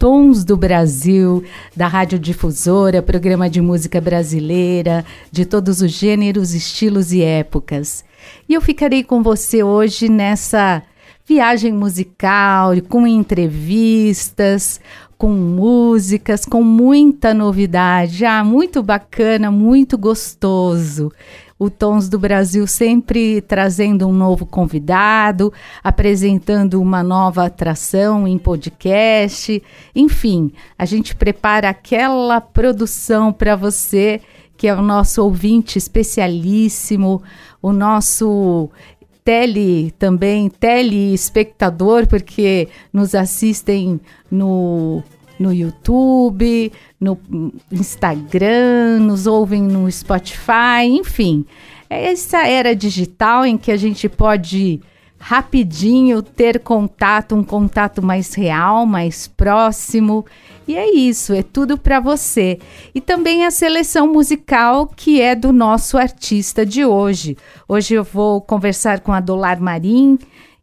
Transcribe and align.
Tons 0.00 0.44
do 0.44 0.56
Brasil, 0.56 1.44
da 1.76 1.86
Rádio 1.86 2.18
Difusora, 2.18 3.02
programa 3.02 3.50
de 3.50 3.60
música 3.60 4.00
brasileira, 4.00 5.04
de 5.30 5.44
todos 5.44 5.82
os 5.82 5.90
gêneros, 5.90 6.54
estilos 6.54 7.12
e 7.12 7.22
épocas. 7.22 8.02
E 8.48 8.54
eu 8.54 8.62
ficarei 8.62 9.04
com 9.04 9.22
você 9.22 9.62
hoje 9.62 10.08
nessa 10.08 10.82
viagem 11.28 11.74
musical, 11.74 12.72
com 12.88 13.06
entrevistas, 13.06 14.80
com 15.18 15.32
músicas, 15.32 16.46
com 16.46 16.62
muita 16.64 17.34
novidade. 17.34 18.24
Ah, 18.24 18.42
muito 18.42 18.82
bacana, 18.82 19.50
muito 19.50 19.98
gostoso 19.98 21.12
o 21.60 21.68
Tons 21.68 22.08
do 22.08 22.18
Brasil 22.18 22.66
sempre 22.66 23.42
trazendo 23.42 24.08
um 24.08 24.12
novo 24.14 24.46
convidado, 24.46 25.52
apresentando 25.84 26.80
uma 26.80 27.02
nova 27.02 27.44
atração 27.44 28.26
em 28.26 28.38
podcast. 28.38 29.62
Enfim, 29.94 30.52
a 30.78 30.86
gente 30.86 31.14
prepara 31.14 31.68
aquela 31.68 32.40
produção 32.40 33.30
para 33.30 33.54
você 33.54 34.22
que 34.56 34.68
é 34.68 34.74
o 34.74 34.80
nosso 34.80 35.22
ouvinte 35.22 35.76
especialíssimo, 35.76 37.22
o 37.60 37.72
nosso 37.72 38.70
tele 39.22 39.90
também, 39.98 40.48
telespectador, 40.48 42.06
porque 42.06 42.68
nos 42.90 43.14
assistem 43.14 44.00
no 44.30 45.02
no 45.40 45.54
YouTube, 45.54 46.70
no 47.00 47.18
Instagram, 47.72 49.00
nos 49.00 49.26
ouvem 49.26 49.62
no 49.62 49.90
Spotify, 49.90 50.84
enfim. 50.84 51.46
É 51.88 52.12
essa 52.12 52.46
era 52.46 52.76
digital 52.76 53.46
em 53.46 53.56
que 53.56 53.72
a 53.72 53.76
gente 53.76 54.08
pode 54.08 54.80
rapidinho 55.18 56.22
ter 56.22 56.60
contato, 56.60 57.34
um 57.34 57.42
contato 57.42 58.02
mais 58.02 58.34
real, 58.34 58.86
mais 58.86 59.26
próximo. 59.26 60.24
E 60.68 60.76
é 60.76 60.94
isso, 60.94 61.32
é 61.32 61.42
tudo 61.42 61.76
para 61.76 62.00
você. 62.00 62.58
E 62.94 63.00
também 63.00 63.44
a 63.44 63.50
seleção 63.50 64.12
musical 64.12 64.86
que 64.86 65.20
é 65.20 65.34
do 65.34 65.52
nosso 65.52 65.98
artista 65.98 66.64
de 66.64 66.84
hoje. 66.84 67.36
Hoje 67.68 67.94
eu 67.94 68.04
vou 68.04 68.40
conversar 68.40 69.00
com 69.00 69.12
a 69.12 69.20
Dolar 69.20 69.60
Marim, 69.60 70.18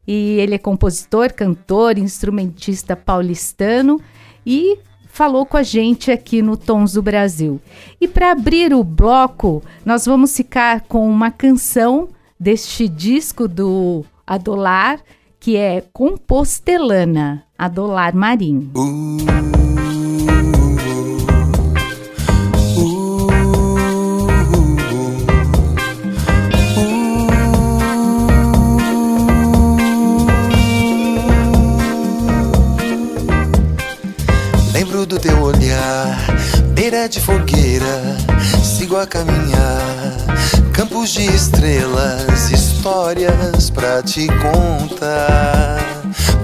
e 0.07 0.39
ele 0.39 0.55
é 0.55 0.57
compositor, 0.57 1.33
cantor, 1.33 1.97
instrumentista 1.97 2.95
paulistano 2.95 3.99
e 4.45 4.79
falou 5.17 5.47
com 5.47 5.57
a 5.57 5.63
gente 5.63 6.11
aqui 6.11 6.43
no 6.43 6.55
Tons 6.55 6.93
do 6.93 7.01
Brasil. 7.01 7.59
E 7.99 8.07
para 8.07 8.31
abrir 8.31 8.71
o 8.71 8.83
bloco, 8.83 9.63
nós 9.83 10.05
vamos 10.05 10.37
ficar 10.37 10.81
com 10.81 11.09
uma 11.09 11.31
canção 11.31 12.09
deste 12.39 12.87
disco 12.87 13.47
do 13.47 14.05
Adolar, 14.27 14.99
que 15.39 15.57
é 15.57 15.81
Compostelana, 15.91 17.43
Adolar 17.57 18.15
Marim. 18.15 18.71
Uh. 18.75 19.76
Caminhar. 39.07 40.17
Campos 40.73 41.09
de 41.09 41.25
estrelas, 41.25 42.51
histórias 42.51 43.69
pra 43.69 44.03
te 44.03 44.27
contar. 44.27 45.79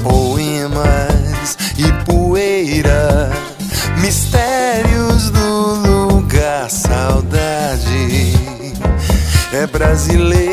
Poemas 0.02 1.58
e 1.78 1.92
poeira, 2.06 3.32
mistérios 4.00 5.30
do 5.30 6.10
lugar, 6.10 6.70
saudade 6.70 8.34
é 9.54 9.68
brasileira. 9.68 10.44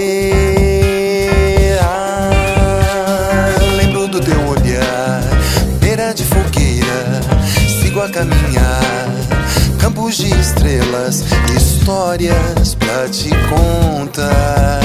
Lembro 3.77 4.09
do 4.09 4.21
teu 4.21 4.41
olhar, 4.47 5.23
beira 5.81 6.13
de 6.13 6.25
fogueira, 6.25 7.21
sigo 7.81 8.01
a 8.01 8.09
caminhar 8.11 9.01
campos 9.81 10.17
de 10.17 10.29
estrelas, 10.39 11.25
histórias 11.91 12.77
pra 12.77 13.09
te 13.09 13.31
contar, 13.49 14.81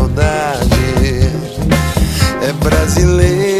saudade 0.00 1.30
é 2.42 2.52
brasileira. 2.64 3.59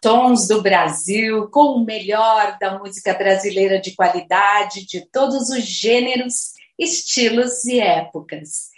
Tons 0.00 0.46
do 0.46 0.62
Brasil, 0.62 1.48
com 1.50 1.74
o 1.74 1.84
melhor 1.84 2.56
da 2.60 2.78
música 2.78 3.14
brasileira 3.14 3.80
de 3.80 3.94
qualidade, 3.94 4.86
de 4.86 5.06
todos 5.10 5.50
os 5.50 5.64
gêneros, 5.64 6.52
estilos 6.78 7.64
e 7.64 7.80
épocas. 7.80 8.68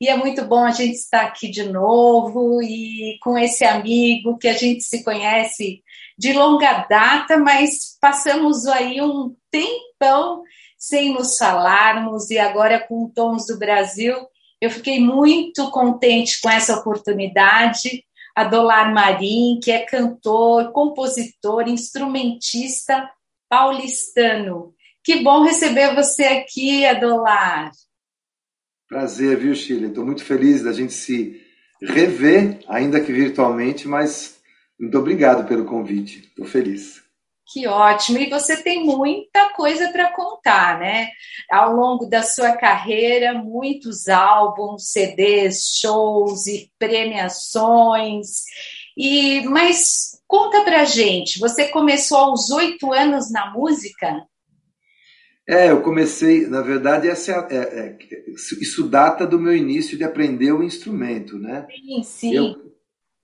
E 0.00 0.08
é 0.08 0.16
muito 0.16 0.44
bom 0.44 0.64
a 0.64 0.70
gente 0.70 0.94
estar 0.94 1.22
aqui 1.22 1.50
de 1.50 1.64
novo 1.64 2.62
e 2.62 3.18
com 3.22 3.36
esse 3.36 3.64
amigo 3.64 4.38
que 4.38 4.48
a 4.48 4.54
gente 4.54 4.82
se 4.82 5.04
conhece 5.04 5.82
de 6.16 6.32
longa 6.32 6.86
data, 6.88 7.38
mas 7.38 7.98
passamos 8.00 8.66
aí 8.66 9.00
um 9.00 9.34
tempão 9.50 10.42
sem 10.78 11.12
nos 11.12 11.36
falarmos 11.36 12.30
e 12.30 12.38
agora 12.38 12.80
com 12.80 13.08
Tons 13.08 13.46
do 13.46 13.58
Brasil, 13.58 14.14
eu 14.60 14.70
fiquei 14.70 15.00
muito 15.00 15.70
contente 15.70 16.40
com 16.40 16.50
essa 16.50 16.76
oportunidade 16.76 18.04
Adolar 18.34 18.92
Marim, 18.92 19.60
que 19.62 19.70
é 19.70 19.84
cantor, 19.84 20.72
compositor, 20.72 21.68
instrumentista 21.68 23.10
paulistano. 23.48 24.74
Que 25.02 25.22
bom 25.22 25.42
receber 25.42 25.94
você 25.94 26.24
aqui, 26.24 26.84
Adolar. 26.86 27.72
Prazer, 28.88 29.36
viu, 29.36 29.54
Chile? 29.54 29.86
Estou 29.86 30.04
muito 30.04 30.24
feliz 30.24 30.62
da 30.62 30.72
gente 30.72 30.92
se 30.92 31.40
rever, 31.80 32.60
ainda 32.68 33.00
que 33.00 33.12
virtualmente, 33.12 33.88
mas 33.88 34.38
muito 34.78 34.98
obrigado 34.98 35.46
pelo 35.46 35.64
convite. 35.64 36.20
Estou 36.20 36.44
feliz. 36.44 37.02
Que 37.52 37.66
ótimo! 37.66 38.18
E 38.18 38.30
você 38.30 38.56
tem 38.62 38.84
muita 38.84 39.50
coisa 39.50 39.90
para 39.90 40.12
contar, 40.12 40.78
né? 40.78 41.08
Ao 41.50 41.74
longo 41.74 42.06
da 42.06 42.22
sua 42.22 42.56
carreira, 42.56 43.34
muitos 43.34 44.08
álbuns, 44.08 44.92
CDs, 44.92 45.78
shows 45.80 46.46
e 46.46 46.70
premiações. 46.78 48.44
E 48.96 49.42
mas 49.48 50.20
conta 50.28 50.62
para 50.62 50.84
gente, 50.84 51.40
você 51.40 51.68
começou 51.68 52.18
aos 52.18 52.50
oito 52.50 52.92
anos 52.92 53.32
na 53.32 53.50
música? 53.50 54.24
É, 55.48 55.72
eu 55.72 55.82
comecei, 55.82 56.46
na 56.46 56.62
verdade, 56.62 57.08
essa 57.08 57.48
é, 57.50 57.56
é, 57.56 57.98
isso 58.60 58.88
data 58.88 59.26
do 59.26 59.40
meu 59.40 59.56
início 59.56 59.98
de 59.98 60.04
aprender 60.04 60.52
o 60.52 60.62
instrumento, 60.62 61.36
né? 61.36 61.66
Sim, 61.68 62.02
sim. 62.04 62.34
Eu, 62.36 62.69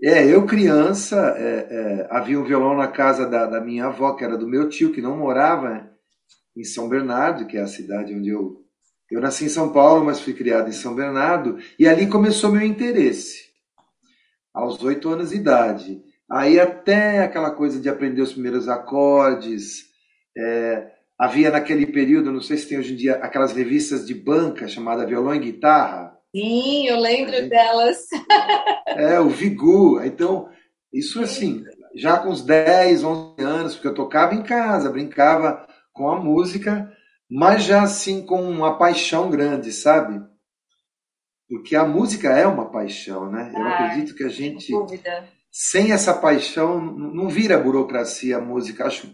é, 0.02 0.26
eu 0.26 0.44
criança, 0.44 1.34
é, 1.38 1.66
é, 1.70 2.08
havia 2.10 2.38
um 2.38 2.44
violão 2.44 2.76
na 2.76 2.88
casa 2.88 3.26
da, 3.26 3.46
da, 3.46 3.60
minha 3.60 3.86
avó, 3.86 4.12
que 4.14 4.24
era 4.24 4.36
do 4.36 4.46
meu 4.46 4.68
tio, 4.68 4.92
que 4.92 5.00
não 5.00 5.16
morava 5.16 5.90
em 6.54 6.64
São 6.64 6.88
Bernardo, 6.88 7.46
que 7.46 7.56
é 7.56 7.62
a 7.62 7.66
cidade 7.66 8.14
onde 8.14 8.28
eu. 8.28 8.62
Eu 9.10 9.20
nasci 9.20 9.44
em 9.44 9.48
São 9.48 9.72
Paulo, 9.72 10.04
mas 10.04 10.20
fui 10.20 10.34
criado 10.34 10.68
em 10.68 10.72
São 10.72 10.94
Bernardo, 10.94 11.58
e 11.78 11.86
ali 11.86 12.08
começou 12.08 12.50
meu 12.50 12.62
interesse, 12.62 13.44
aos 14.52 14.82
oito 14.82 15.08
anos 15.08 15.30
de 15.30 15.36
idade. 15.36 16.02
Aí 16.30 16.58
até 16.58 17.20
aquela 17.20 17.52
coisa 17.52 17.80
de 17.80 17.88
aprender 17.88 18.20
os 18.20 18.32
primeiros 18.32 18.68
acordes. 18.68 19.86
É, 20.36 20.90
havia 21.18 21.50
naquele 21.50 21.86
período, 21.86 22.32
não 22.32 22.40
sei 22.40 22.56
se 22.56 22.68
tem 22.68 22.78
hoje 22.78 22.92
em 22.92 22.96
dia, 22.96 23.14
aquelas 23.16 23.52
revistas 23.52 24.04
de 24.04 24.12
banca 24.12 24.66
chamada 24.66 25.06
Violão 25.06 25.34
e 25.34 25.38
Guitarra. 25.38 26.15
Sim, 26.36 26.86
eu 26.86 27.00
lembro 27.00 27.32
gente, 27.32 27.48
delas. 27.48 27.96
É, 28.88 29.18
o 29.20 29.28
Vigu. 29.28 30.02
Então, 30.02 30.48
isso 30.92 31.20
assim, 31.22 31.64
já 31.94 32.18
com 32.18 32.28
uns 32.28 32.42
10, 32.42 33.04
11 33.04 33.42
anos, 33.42 33.74
porque 33.74 33.88
eu 33.88 33.94
tocava 33.94 34.34
em 34.34 34.42
casa, 34.42 34.90
brincava 34.90 35.66
com 35.92 36.10
a 36.10 36.20
música, 36.20 36.90
mas 37.30 37.64
já 37.64 37.82
assim 37.82 38.24
com 38.24 38.42
uma 38.42 38.78
paixão 38.78 39.30
grande, 39.30 39.72
sabe? 39.72 40.22
Porque 41.48 41.74
a 41.74 41.84
música 41.84 42.28
é 42.28 42.46
uma 42.46 42.70
paixão, 42.70 43.30
né? 43.30 43.52
Eu 43.54 43.62
ah, 43.62 43.74
acredito 43.74 44.14
que 44.14 44.24
a 44.24 44.28
gente, 44.28 44.72
sem 45.50 45.92
essa 45.92 46.12
paixão, 46.12 46.80
não 46.80 47.28
vira 47.28 47.58
burocracia 47.58 48.36
a 48.36 48.40
música. 48.40 48.86
Acho 48.86 49.08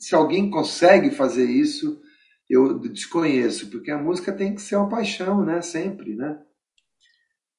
se 0.00 0.14
alguém 0.14 0.50
consegue 0.50 1.10
fazer 1.10 1.50
isso, 1.50 2.00
eu 2.48 2.78
desconheço, 2.78 3.70
porque 3.70 3.90
a 3.90 3.98
música 3.98 4.32
tem 4.32 4.54
que 4.54 4.62
ser 4.62 4.76
uma 4.76 4.88
paixão, 4.88 5.44
né? 5.44 5.60
Sempre, 5.60 6.14
né? 6.14 6.38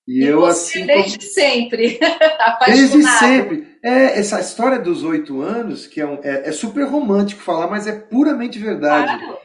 E, 0.07 0.23
e 0.23 0.27
eu 0.27 0.45
assim. 0.45 0.85
Desde 0.85 1.17
como... 1.19 1.31
sempre. 1.31 1.99
desde 2.65 3.03
sempre. 3.03 3.67
É, 3.83 4.19
essa 4.19 4.39
história 4.39 4.79
dos 4.79 5.03
oito 5.03 5.41
anos, 5.41 5.85
que 5.85 5.99
é, 5.99 6.05
um, 6.05 6.19
é, 6.23 6.49
é, 6.49 6.51
super 6.51 6.85
romântico 6.85 7.41
falar, 7.41 7.67
mas 7.67 7.87
é 7.87 7.91
puramente 7.91 8.57
verdade. 8.57 9.17
Claro. 9.17 9.37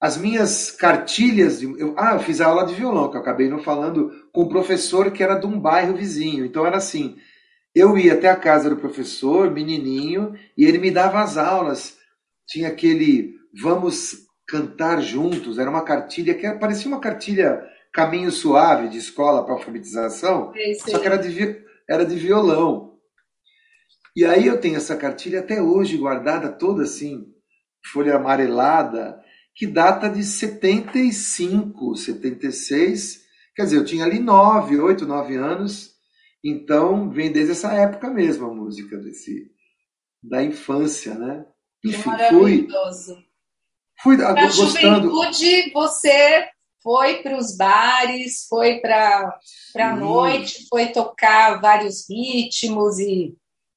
As 0.00 0.16
minhas 0.16 0.70
cartilhas. 0.70 1.60
De, 1.60 1.66
eu, 1.80 1.94
ah, 1.96 2.14
eu 2.14 2.20
fiz 2.20 2.40
a 2.40 2.46
aula 2.46 2.66
de 2.66 2.74
violão, 2.74 3.10
que 3.10 3.16
eu 3.16 3.20
acabei 3.20 3.48
não 3.48 3.62
falando, 3.62 4.10
com 4.32 4.42
um 4.42 4.48
professor 4.48 5.10
que 5.10 5.22
era 5.22 5.36
de 5.36 5.46
um 5.46 5.58
bairro 5.58 5.96
vizinho. 5.96 6.44
Então 6.44 6.66
era 6.66 6.76
assim: 6.76 7.16
eu 7.74 7.96
ia 7.96 8.14
até 8.14 8.28
a 8.28 8.36
casa 8.36 8.68
do 8.68 8.76
professor, 8.76 9.50
menininho, 9.50 10.34
e 10.56 10.64
ele 10.64 10.78
me 10.78 10.90
dava 10.90 11.22
as 11.22 11.36
aulas. 11.36 11.96
Tinha 12.46 12.68
aquele 12.68 13.36
vamos 13.60 14.26
cantar 14.46 15.00
juntos, 15.00 15.58
era 15.58 15.68
uma 15.68 15.82
cartilha 15.82 16.34
que 16.34 16.48
parecia 16.52 16.88
uma 16.88 17.00
cartilha 17.00 17.62
caminho 17.96 18.30
suave 18.30 18.90
de 18.90 18.98
escola 18.98 19.42
para 19.42 19.54
alfabetização, 19.54 20.52
é 20.54 20.74
só 20.74 20.98
que 20.98 21.06
era 21.06 21.16
de, 21.16 21.64
era 21.88 22.04
de 22.04 22.14
violão. 22.14 22.98
E 24.14 24.22
aí 24.22 24.46
eu 24.46 24.60
tenho 24.60 24.76
essa 24.76 24.94
cartilha 24.94 25.40
até 25.40 25.62
hoje 25.62 25.96
guardada 25.96 26.52
toda 26.52 26.82
assim, 26.82 27.24
folha 27.90 28.16
amarelada, 28.16 29.18
que 29.54 29.66
data 29.66 30.10
de 30.10 30.22
75, 30.22 31.96
76. 31.96 33.24
Quer 33.56 33.62
dizer, 33.62 33.76
eu 33.78 33.84
tinha 33.86 34.04
ali 34.04 34.18
9, 34.18 34.78
8, 34.78 35.06
9 35.06 35.36
anos, 35.36 35.92
então 36.44 37.08
vem 37.08 37.32
desde 37.32 37.52
essa 37.52 37.72
época 37.72 38.10
mesmo 38.10 38.44
a 38.44 38.54
música 38.54 38.98
desse 38.98 39.50
da 40.22 40.42
infância, 40.42 41.14
né? 41.14 41.46
Enfim, 41.82 42.02
fui 42.28 42.68
fui 44.02 44.16
gostando. 44.18 45.08
juventude 45.08 45.72
você 45.72 46.50
foi 46.86 47.16
para 47.16 47.36
os 47.36 47.56
bares, 47.56 48.46
foi 48.48 48.76
para 48.76 49.36
a 49.76 49.96
noite, 49.96 50.68
foi 50.70 50.86
tocar 50.86 51.60
vários 51.60 52.08
ritmos 52.08 53.00
e 53.00 53.34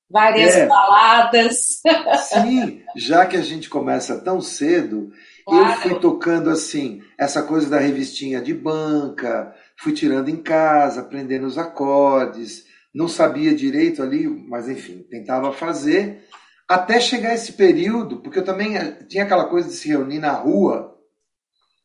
várias 0.07 0.55
é. 0.55 0.67
baladas. 0.67 1.81
Sim, 2.29 2.83
já 2.95 3.25
que 3.25 3.35
a 3.35 3.41
gente 3.41 3.67
começa 3.67 4.21
tão 4.21 4.39
cedo, 4.39 5.11
claro. 5.43 5.71
eu 5.71 5.77
fui 5.77 5.99
tocando 5.99 6.51
assim, 6.51 7.01
essa 7.17 7.41
coisa 7.41 7.67
da 7.67 7.79
revistinha 7.79 8.39
de 8.39 8.53
banca, 8.53 9.55
fui 9.75 9.91
tirando 9.91 10.29
em 10.29 10.37
casa, 10.37 11.01
aprendendo 11.01 11.47
os 11.47 11.57
acordes, 11.57 12.65
não 12.93 13.07
sabia 13.07 13.55
direito 13.55 14.03
ali, 14.03 14.27
mas 14.27 14.69
enfim, 14.69 15.03
tentava 15.09 15.51
fazer, 15.51 16.27
até 16.67 16.99
chegar 16.99 17.33
esse 17.33 17.53
período, 17.53 18.17
porque 18.17 18.37
eu 18.37 18.45
também 18.45 18.77
eh, 18.77 18.99
tinha 19.09 19.23
aquela 19.23 19.45
coisa 19.45 19.67
de 19.67 19.73
se 19.73 19.87
reunir 19.87 20.19
na 20.19 20.33
rua 20.33 20.98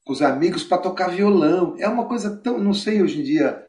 com 0.04 0.12
os 0.12 0.23
amigos 0.23 0.62
para 0.62 0.78
tocar 0.78 1.08
violão. 1.08 1.75
É 1.78 1.88
uma 1.88 2.06
coisa 2.06 2.37
tão, 2.37 2.58
não 2.58 2.75
sei 2.75 3.02
hoje 3.02 3.20
em 3.20 3.25
dia, 3.25 3.66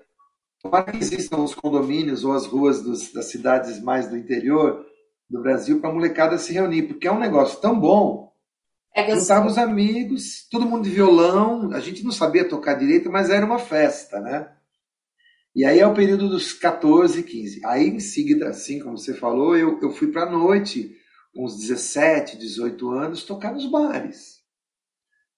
para 0.62 0.84
que 0.84 0.98
existam 0.98 1.38
os 1.38 1.56
condomínios 1.56 2.24
ou 2.24 2.34
as 2.34 2.46
ruas 2.46 2.82
dos, 2.82 3.12
das 3.14 3.26
cidades 3.26 3.82
mais 3.82 4.10
do 4.10 4.18
interior 4.18 4.86
do 5.30 5.42
Brasil 5.42 5.80
para 5.80 5.90
a 5.90 5.94
molecada 5.94 6.38
se 6.38 6.54
reunir, 6.54 6.84
porque 6.84 7.08
é 7.08 7.12
um 7.12 7.20
negócio 7.20 7.60
tão 7.60 7.80
bom. 7.80 8.34
É 8.94 9.14
Juntava 9.14 9.48
os 9.48 9.58
amigos, 9.58 10.48
todo 10.50 10.66
mundo 10.66 10.84
de 10.84 10.90
violão, 10.90 11.72
a 11.74 11.80
gente 11.80 12.04
não 12.04 12.12
sabia 12.12 12.48
tocar 12.48 12.76
direito, 12.76 13.12
mas 13.12 13.30
era 13.30 13.46
uma 13.46 13.60
festa, 13.60 14.20
né? 14.22 14.50
E 15.54 15.66
aí 15.66 15.80
é 15.80 15.88
o 15.88 15.94
período 15.94 16.30
dos 16.30 16.54
14, 16.54 17.24
15. 17.24 17.66
Aí 17.66 17.88
em 17.88 18.00
seguida, 18.00 18.50
assim 18.50 18.80
como 18.80 18.98
você 18.98 19.14
falou, 19.14 19.56
eu, 19.56 19.80
eu 19.82 19.92
fui 19.92 20.12
para 20.12 20.24
a 20.24 20.30
noite, 20.30 20.96
com 21.34 21.46
uns 21.46 21.58
17, 21.58 22.38
18 22.38 22.90
anos, 22.92 23.24
tocar 23.24 23.54
nos 23.54 23.70
bares. 23.70 24.35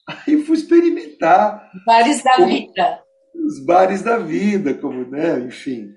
Aí 0.08 0.42
fui 0.44 0.56
experimentar. 0.56 1.72
Bares 1.86 2.24
da 2.24 2.36
como, 2.36 2.48
vida. 2.48 3.04
Os 3.36 3.60
bares 3.66 4.02
da 4.02 4.18
vida, 4.18 4.74
como, 4.74 5.06
né? 5.10 5.40
Enfim, 5.40 5.90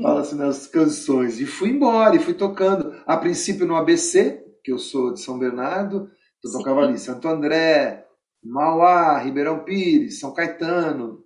fala-se 0.00 0.34
nas 0.34 0.66
canções. 0.66 1.40
E 1.40 1.46
fui 1.46 1.70
embora, 1.70 2.14
e 2.14 2.20
fui 2.20 2.34
tocando. 2.34 2.94
A 3.06 3.16
princípio 3.16 3.66
no 3.66 3.76
ABC, 3.76 4.44
que 4.62 4.72
eu 4.72 4.78
sou 4.78 5.12
de 5.12 5.20
São 5.20 5.38
Bernardo, 5.38 6.08
eu 6.44 6.52
tocava 6.52 6.82
ali 6.82 6.98
Santo 6.98 7.26
André, 7.26 8.06
Mauá, 8.42 9.18
Ribeirão 9.18 9.64
Pires, 9.64 10.20
São 10.20 10.32
Caetano, 10.32 11.24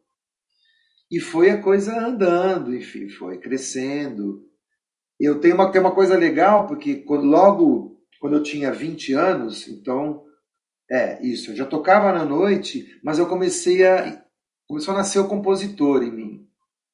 e 1.10 1.18
foi 1.18 1.50
a 1.50 1.60
coisa 1.60 1.98
andando, 1.98 2.74
enfim, 2.74 3.08
foi 3.08 3.38
crescendo. 3.38 4.44
Eu 5.18 5.40
tenho 5.40 5.56
uma, 5.56 5.70
tem 5.70 5.80
uma 5.80 5.94
coisa 5.94 6.16
legal, 6.16 6.66
porque 6.66 6.96
quando, 6.96 7.24
logo 7.24 8.00
quando 8.20 8.36
eu 8.36 8.42
tinha 8.42 8.72
20 8.72 9.14
anos, 9.14 9.66
então, 9.66 10.22
é 10.90 11.24
isso, 11.24 11.52
eu 11.52 11.56
já 11.56 11.64
tocava 11.64 12.12
na 12.12 12.24
noite, 12.24 12.98
mas 13.04 13.18
eu 13.18 13.26
comecei 13.26 13.86
a. 13.86 14.24
Começou 14.66 14.94
a 14.94 14.98
nascer 14.98 15.18
o 15.18 15.28
compositor 15.28 16.02
em 16.02 16.10
mim. 16.10 16.46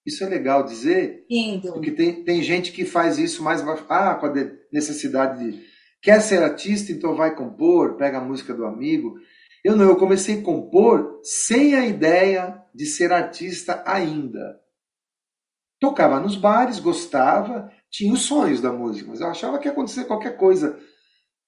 Isso 0.04 0.22
é 0.22 0.28
legal 0.28 0.62
dizer, 0.62 1.24
Lindo. 1.28 1.72
porque 1.72 1.90
tem, 1.90 2.22
tem 2.22 2.42
gente 2.42 2.72
que 2.72 2.84
faz 2.84 3.18
isso 3.18 3.42
mais. 3.42 3.62
Ah, 3.88 4.14
com 4.14 4.26
a 4.26 4.32
necessidade 4.72 5.50
de. 5.50 5.62
Quer 6.02 6.20
ser 6.20 6.42
artista, 6.42 6.92
então 6.92 7.16
vai 7.16 7.34
compor, 7.34 7.96
pega 7.96 8.18
a 8.18 8.24
música 8.24 8.54
do 8.54 8.64
amigo. 8.64 9.16
Eu 9.64 9.74
não, 9.74 9.86
eu 9.88 9.96
comecei 9.96 10.38
a 10.38 10.42
compor 10.42 11.20
sem 11.24 11.74
a 11.74 11.84
ideia 11.86 12.62
de 12.74 12.86
ser 12.86 13.12
artista 13.12 13.82
ainda. 13.84 14.60
Tocava 15.80 16.20
nos 16.20 16.36
bares, 16.36 16.78
gostava, 16.78 17.70
tinha 17.90 18.12
os 18.12 18.20
sonhos 18.20 18.60
da 18.60 18.70
música, 18.70 19.08
mas 19.10 19.20
eu 19.20 19.26
achava 19.26 19.58
que 19.58 19.66
ia 19.66 19.72
acontecer 19.72 20.04
qualquer 20.04 20.36
coisa. 20.36 20.78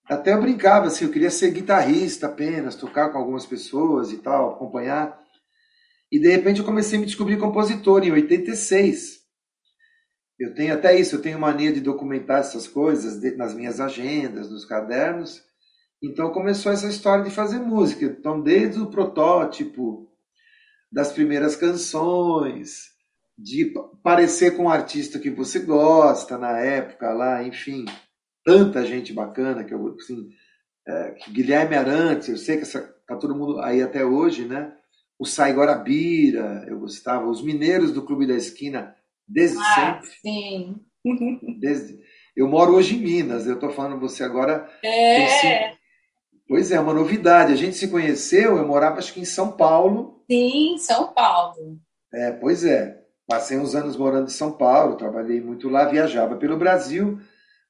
Até 0.08 0.32
eu 0.32 0.40
brincava 0.40 0.86
assim, 0.86 1.04
eu 1.04 1.10
queria 1.10 1.30
ser 1.30 1.50
guitarrista 1.50 2.26
apenas, 2.26 2.74
tocar 2.74 3.10
com 3.10 3.18
algumas 3.18 3.44
pessoas 3.44 4.10
e 4.10 4.18
tal, 4.18 4.54
acompanhar. 4.54 5.22
E 6.10 6.18
de 6.18 6.28
repente 6.30 6.60
eu 6.60 6.64
comecei 6.64 6.96
a 6.96 7.00
me 7.00 7.06
descobrir 7.06 7.36
compositor 7.36 8.02
em 8.02 8.12
86. 8.12 9.18
Eu 10.38 10.54
tenho 10.54 10.72
até 10.72 10.98
isso, 10.98 11.16
eu 11.16 11.22
tenho 11.22 11.38
mania 11.38 11.72
de 11.72 11.80
documentar 11.80 12.40
essas 12.40 12.66
coisas 12.66 13.20
nas 13.36 13.54
minhas 13.54 13.80
agendas, 13.80 14.50
nos 14.50 14.64
cadernos. 14.64 15.42
Então 16.02 16.32
começou 16.32 16.72
essa 16.72 16.86
história 16.86 17.24
de 17.24 17.30
fazer 17.30 17.58
música. 17.58 18.06
Então, 18.06 18.40
desde 18.40 18.80
o 18.80 18.86
protótipo, 18.86 20.08
das 20.90 21.12
primeiras 21.12 21.54
canções, 21.54 22.88
de 23.36 23.72
parecer 24.02 24.56
com 24.56 24.64
um 24.64 24.70
artista 24.70 25.18
que 25.18 25.30
você 25.30 25.58
gosta 25.58 26.38
na 26.38 26.58
época 26.58 27.12
lá, 27.12 27.42
enfim, 27.42 27.84
tanta 28.48 28.82
gente 28.86 29.12
bacana 29.12 29.62
que 29.62 29.74
eu 29.74 29.94
assim, 30.00 30.30
é, 30.88 31.14
Guilherme 31.30 31.76
Arantes, 31.76 32.30
eu 32.30 32.38
sei 32.38 32.56
que 32.56 32.62
essa, 32.62 32.80
tá 33.06 33.14
todo 33.14 33.34
mundo 33.34 33.60
aí 33.60 33.82
até 33.82 34.02
hoje, 34.02 34.46
né? 34.46 34.72
O 35.18 35.26
Sai 35.26 35.52
Guarabira, 35.52 36.64
eu 36.66 36.78
gostava, 36.78 37.28
os 37.28 37.42
mineiros 37.42 37.92
do 37.92 38.02
Clube 38.02 38.26
da 38.26 38.34
Esquina, 38.34 38.96
desde 39.26 39.58
ah, 39.58 40.00
sempre. 40.00 40.08
Sim. 40.22 40.76
Desde, 41.60 41.98
eu 42.36 42.48
moro 42.48 42.74
hoje 42.74 42.96
em 42.96 43.00
Minas, 43.00 43.46
eu 43.46 43.54
estou 43.54 43.70
falando 43.70 44.00
você 44.00 44.24
agora. 44.24 44.68
É. 44.82 45.72
Pois 46.46 46.72
é, 46.72 46.80
uma 46.80 46.94
novidade. 46.94 47.52
A 47.52 47.56
gente 47.56 47.76
se 47.76 47.88
conheceu, 47.88 48.56
eu 48.56 48.66
morava 48.66 48.98
acho 48.98 49.12
que 49.12 49.20
em 49.20 49.24
São 49.24 49.52
Paulo. 49.52 50.22
Sim, 50.30 50.76
São 50.78 51.12
Paulo. 51.12 51.78
É, 52.12 52.32
pois 52.32 52.64
é. 52.64 53.00
Passei 53.26 53.58
uns 53.58 53.74
anos 53.74 53.96
morando 53.96 54.26
em 54.26 54.32
São 54.32 54.52
Paulo, 54.52 54.96
trabalhei 54.96 55.40
muito 55.40 55.68
lá, 55.68 55.84
viajava 55.84 56.36
pelo 56.36 56.56
Brasil, 56.56 57.20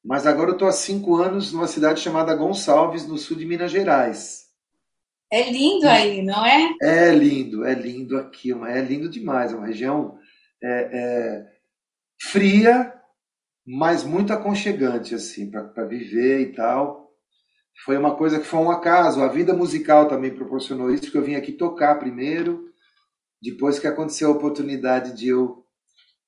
mas 0.05 0.27
agora 0.27 0.51
eu 0.51 0.55
estou 0.55 0.69
há 0.69 0.73
cinco 0.73 1.17
anos 1.17 1.53
numa 1.53 1.67
cidade 1.67 2.01
chamada 2.01 2.35
Gonçalves, 2.35 3.07
no 3.07 3.19
sul 3.19 3.37
de 3.37 3.47
Minas 3.47 3.71
Gerais. 3.71 4.47
É 5.31 5.51
lindo 5.51 5.87
aí, 5.87 6.23
não 6.23 6.45
é? 6.47 6.75
É 6.81 7.11
lindo, 7.11 7.65
é 7.65 7.75
lindo 7.75 8.17
aqui, 8.17 8.53
é 8.53 8.81
lindo 8.81 9.09
demais. 9.09 9.53
É 9.53 9.57
uma 9.57 9.67
região 9.67 10.19
é, 10.63 10.69
é, 10.71 11.47
fria, 12.21 12.95
mas 13.67 14.05
muito 14.05 14.33
aconchegante, 14.33 15.15
assim, 15.15 15.51
para 15.51 15.85
viver 15.85 16.41
e 16.41 16.53
tal 16.53 17.09
foi 17.85 17.97
uma 17.97 18.17
coisa 18.17 18.39
que 18.39 18.47
foi 18.47 18.61
um 18.61 18.71
acaso. 18.71 19.23
A 19.23 19.29
vida 19.29 19.55
musical 19.55 20.09
também 20.09 20.35
proporcionou 20.35 20.93
isso, 20.93 21.05
porque 21.05 21.19
eu 21.19 21.25
vim 21.25 21.35
aqui 21.35 21.53
tocar 21.53 21.99
primeiro, 21.99 22.69
depois 23.41 23.79
que 23.79 23.87
aconteceu 23.87 24.29
a 24.29 24.33
oportunidade 24.33 25.17
de 25.17 25.29
eu 25.29 25.65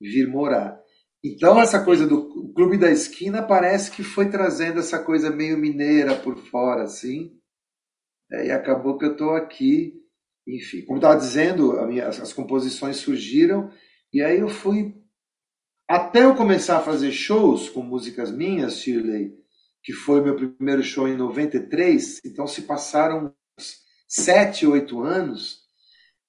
vir 0.00 0.28
morar. 0.28 0.79
Então, 1.22 1.60
essa 1.60 1.84
coisa 1.84 2.06
do 2.06 2.52
Clube 2.54 2.78
da 2.78 2.90
Esquina 2.90 3.42
parece 3.42 3.90
que 3.90 4.02
foi 4.02 4.30
trazendo 4.30 4.80
essa 4.80 4.98
coisa 4.98 5.30
meio 5.30 5.58
mineira 5.58 6.16
por 6.16 6.38
fora, 6.46 6.84
assim. 6.84 7.38
É, 8.32 8.46
e 8.46 8.50
acabou 8.50 8.96
que 8.96 9.04
eu 9.04 9.12
estou 9.12 9.34
aqui. 9.34 9.94
Enfim, 10.46 10.82
como 10.84 10.98
estava 10.98 11.18
dizendo, 11.18 11.72
minha, 11.86 12.08
as, 12.08 12.32
composições 12.32 12.96
surgiram, 12.96 13.70
e 14.12 14.22
aí 14.22 14.40
eu 14.40 14.48
fui. 14.48 14.94
Até 15.88 16.24
eu 16.24 16.34
começar 16.34 16.78
a 16.78 16.82
fazer 16.82 17.12
shows 17.12 17.68
com 17.68 17.82
músicas 17.82 18.30
minhas, 18.30 18.78
Shirley, 18.78 19.34
que 19.82 19.92
foi 19.92 20.22
meu 20.22 20.36
primeiro 20.36 20.82
show 20.82 21.08
em 21.08 21.16
93, 21.16 22.20
então 22.24 22.46
se 22.46 22.62
passaram 22.62 23.34
sete, 24.08 24.66
oito 24.66 25.02
anos, 25.02 25.62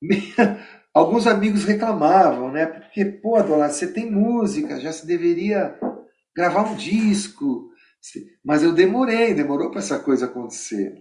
alguns 0.93 1.27
amigos 1.27 1.63
reclamavam, 1.63 2.51
né? 2.51 2.65
Porque, 2.65 3.05
pô, 3.05 3.41
dona, 3.41 3.69
você 3.69 3.91
tem 3.91 4.09
música, 4.09 4.79
já 4.79 4.91
se 4.91 5.05
deveria 5.05 5.77
gravar 6.35 6.63
um 6.63 6.75
disco. 6.75 7.69
Mas 8.43 8.63
eu 8.63 8.73
demorei, 8.73 9.33
demorou 9.33 9.69
para 9.69 9.79
essa 9.79 9.99
coisa 9.99 10.25
acontecer. 10.25 10.93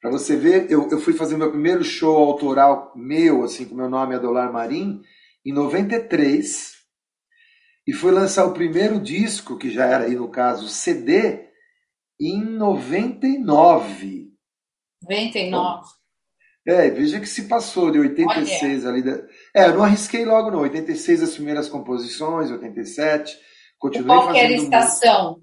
Para 0.00 0.10
você 0.10 0.36
ver, 0.36 0.70
eu, 0.70 0.88
eu 0.90 1.00
fui 1.00 1.14
fazer 1.14 1.36
meu 1.36 1.50
primeiro 1.50 1.82
show 1.82 2.16
autoral 2.16 2.92
meu, 2.94 3.42
assim, 3.42 3.64
com 3.64 3.74
meu 3.74 3.88
nome 3.88 4.14
é 4.14 4.18
Dolar 4.18 4.52
Marim, 4.52 5.00
em 5.44 5.52
93 5.52 6.74
e 7.86 7.92
foi 7.92 8.12
lançar 8.12 8.46
o 8.46 8.54
primeiro 8.54 8.98
disco, 8.98 9.58
que 9.58 9.70
já 9.70 9.84
era 9.84 10.04
aí 10.04 10.14
no 10.14 10.30
caso 10.30 10.68
CD, 10.68 11.48
em 12.20 12.42
99. 12.42 14.32
99. 15.02 15.82
É, 16.66 16.88
veja 16.88 17.20
que 17.20 17.28
se 17.28 17.42
passou 17.42 17.90
de 17.90 17.98
86 17.98 18.84
Olha. 18.84 18.92
ali. 18.92 19.02
Da... 19.02 19.22
É, 19.54 19.66
eu 19.66 19.74
não 19.74 19.84
arrisquei 19.84 20.24
logo, 20.24 20.50
não. 20.50 20.60
86 20.60 21.22
as 21.22 21.34
primeiras 21.34 21.68
composições, 21.68 22.50
87. 22.50 23.36
Continuei 23.78 24.16
o 24.16 24.22
qualquer 24.22 24.50
estação. 24.52 25.38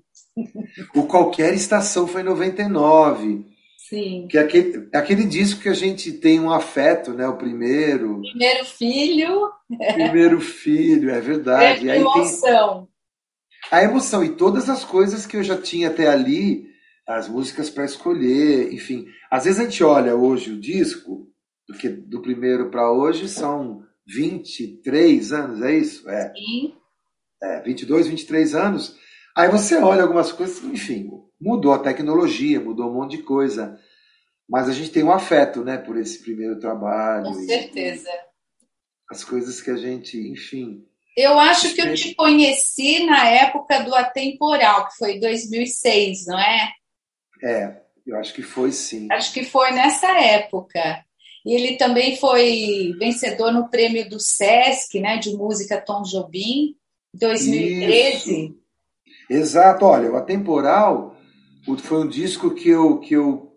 O 0.96 1.04
qualquer 1.04 1.54
estação 1.54 2.08
foi 2.08 2.22
em 2.22 2.26
99. 2.26 3.46
Sim. 3.78 4.26
Que 4.30 4.38
é 4.38 4.42
aquele, 4.42 4.90
é 4.92 4.98
aquele 4.98 5.26
disco 5.26 5.62
que 5.62 5.70
a 5.70 5.74
gente 5.74 6.14
tem 6.14 6.40
um 6.40 6.50
afeto, 6.50 7.12
né? 7.12 7.28
O 7.28 7.36
primeiro. 7.36 8.22
Primeiro 8.22 8.66
filho. 8.66 9.52
Primeiro 9.94 10.40
filho, 10.40 11.12
é 11.12 11.20
verdade. 11.20 11.90
É 11.90 11.98
emoção. 11.98 12.88
Tem 12.88 12.92
a 13.70 13.84
emoção 13.84 14.24
e 14.24 14.30
todas 14.30 14.70
as 14.70 14.84
coisas 14.84 15.26
que 15.26 15.38
eu 15.38 15.44
já 15.44 15.58
tinha 15.58 15.90
até 15.90 16.08
ali, 16.08 16.71
as 17.16 17.28
músicas 17.28 17.70
para 17.70 17.86
escolher, 17.86 18.74
enfim. 18.74 19.08
Às 19.30 19.46
vezes 19.46 19.60
a 19.60 19.64
gente 19.64 19.84
olha 19.84 20.16
hoje 20.16 20.52
o 20.52 20.60
disco, 20.60 21.28
porque 21.68 21.90
do 21.90 22.22
primeiro 22.22 22.70
para 22.70 22.92
hoje 22.92 23.28
são 23.28 23.84
23 24.08 25.32
anos, 25.32 25.62
é 25.62 25.76
isso? 25.76 26.10
É. 26.10 26.34
Sim. 26.34 26.76
É, 27.42 27.62
22, 27.62 28.08
23 28.08 28.56
anos. 28.56 28.96
Aí 29.36 29.50
você 29.50 29.78
olha 29.78 30.04
algumas 30.04 30.32
coisas, 30.32 30.64
enfim, 30.64 31.10
mudou 31.40 31.74
a 31.74 31.80
tecnologia, 31.80 32.60
mudou 32.60 32.90
um 32.90 32.94
monte 32.94 33.18
de 33.18 33.24
coisa. 33.24 33.80
Mas 34.50 34.68
a 34.68 34.74
gente 34.74 34.92
tem 34.92 35.04
um 35.04 35.12
afeto, 35.12 35.64
né, 35.64 35.78
por 35.78 35.98
esse 35.98 36.22
primeiro 36.22 36.60
trabalho. 36.60 37.26
Com 37.26 37.34
certeza. 37.34 38.10
As 39.10 39.24
coisas 39.24 39.62
que 39.62 39.72
a 39.72 39.78
gente, 39.78 40.18
enfim. 40.18 40.86
Eu 41.16 41.40
acho 41.40 41.74
que 41.74 41.82
eu 41.82 41.94
te 41.94 42.14
conheci 42.16 43.06
na 43.06 43.28
época 43.28 43.84
do 43.84 43.96
Atemporal, 43.96 44.88
que 44.88 44.98
foi 44.98 45.20
2006, 45.20 46.26
não 46.28 46.40
é? 46.40 46.72
É, 47.44 47.82
eu 48.06 48.18
acho 48.18 48.34
que 48.34 48.42
foi 48.42 48.72
sim. 48.72 49.08
Acho 49.12 49.34
que 49.34 49.44
foi 49.44 49.72
nessa 49.72 50.08
época. 50.20 51.04
E 51.46 51.54
ele 51.54 51.76
também 51.78 52.18
foi 52.18 52.94
vencedor 53.00 53.52
no 53.52 53.70
prêmio 53.70 54.08
do 54.08 54.20
SESC, 54.20 55.00
né, 55.00 55.18
de 55.18 55.36
música 55.36 55.82
Tom 55.82 56.04
Jobim, 56.04 56.76
2013. 57.14 58.46
Isso. 58.46 58.62
Exato, 59.30 59.86
olha, 59.86 60.12
o 60.12 60.18
Atemporal 60.18 61.18
foi 61.80 62.00
um 62.00 62.08
disco 62.08 62.52
que 62.54 62.70
eu, 62.70 63.00
que 63.00 63.14
eu, 63.14 63.54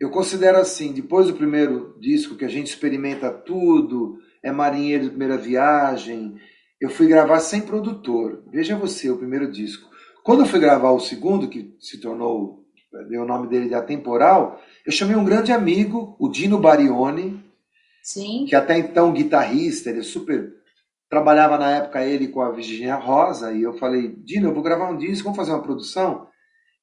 eu 0.00 0.10
considero 0.10 0.58
assim, 0.58 0.92
depois 0.92 1.26
do 1.26 1.34
primeiro 1.34 1.96
disco 2.00 2.36
que 2.36 2.44
a 2.44 2.48
gente 2.48 2.68
experimenta 2.68 3.30
tudo, 3.30 4.18
é 4.42 4.50
marinheiro 4.50 5.04
de 5.04 5.10
primeira 5.10 5.36
viagem, 5.36 6.36
eu 6.80 6.90
fui 6.90 7.06
gravar 7.06 7.40
sem 7.40 7.60
produtor. 7.60 8.44
Veja 8.50 8.76
você, 8.76 9.10
o 9.10 9.16
primeiro 9.16 9.50
disco. 9.50 9.88
Quando 10.22 10.40
eu 10.40 10.46
fui 10.46 10.58
gravar 10.58 10.90
o 10.90 11.00
segundo, 11.00 11.48
que 11.48 11.74
se 11.78 12.00
tornou, 12.00 12.63
deu 13.08 13.22
o 13.22 13.26
nome 13.26 13.48
dele 13.48 13.68
de 13.68 13.74
Atemporal, 13.74 14.60
eu 14.86 14.92
chamei 14.92 15.16
um 15.16 15.24
grande 15.24 15.52
amigo, 15.52 16.16
o 16.18 16.28
Dino 16.28 16.58
Barione, 16.58 17.42
Sim. 18.02 18.46
que 18.48 18.54
até 18.54 18.78
então 18.78 19.12
guitarrista, 19.12 19.90
ele 19.90 20.00
é 20.00 20.02
super 20.02 20.52
trabalhava 21.08 21.56
na 21.56 21.70
época 21.70 22.04
ele 22.04 22.26
com 22.26 22.40
a 22.40 22.50
Virginia 22.50 22.96
Rosa, 22.96 23.52
e 23.52 23.62
eu 23.62 23.74
falei, 23.74 24.16
Dino, 24.24 24.48
eu 24.48 24.54
vou 24.54 24.64
gravar 24.64 24.90
um 24.90 24.96
disco, 24.96 25.24
vamos 25.24 25.36
fazer 25.36 25.52
uma 25.52 25.62
produção? 25.62 26.26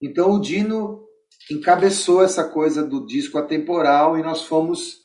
Então 0.01 0.32
o 0.32 0.39
Dino 0.39 1.03
encabeçou 1.50 2.24
essa 2.24 2.44
coisa 2.44 2.82
do 2.82 3.06
disco 3.06 3.38
atemporal 3.38 4.18
e 4.18 4.24
nós 4.24 4.44
fomos 4.44 5.01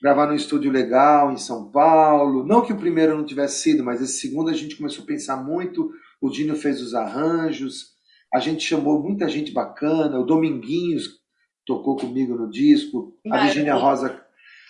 gravar 0.00 0.26
num 0.26 0.34
estúdio 0.34 0.70
legal 0.70 1.32
em 1.32 1.36
São 1.36 1.70
Paulo. 1.70 2.44
Não 2.44 2.62
que 2.62 2.72
o 2.72 2.78
primeiro 2.78 3.16
não 3.16 3.24
tivesse 3.24 3.60
sido, 3.60 3.82
mas 3.82 4.00
esse 4.00 4.20
segundo 4.20 4.50
a 4.50 4.54
gente 4.54 4.76
começou 4.76 5.02
a 5.02 5.06
pensar 5.06 5.36
muito. 5.36 5.90
O 6.20 6.30
Dino 6.30 6.54
fez 6.54 6.80
os 6.80 6.94
arranjos, 6.94 7.93
a 8.34 8.40
gente 8.40 8.64
chamou 8.64 9.00
muita 9.00 9.28
gente 9.28 9.52
bacana. 9.52 10.18
O 10.18 10.24
Dominguinhos 10.26 11.20
tocou 11.64 11.96
comigo 11.96 12.34
no 12.34 12.50
disco, 12.50 13.16
a 13.30 13.44
Virginia 13.44 13.76
Rosa. 13.76 14.20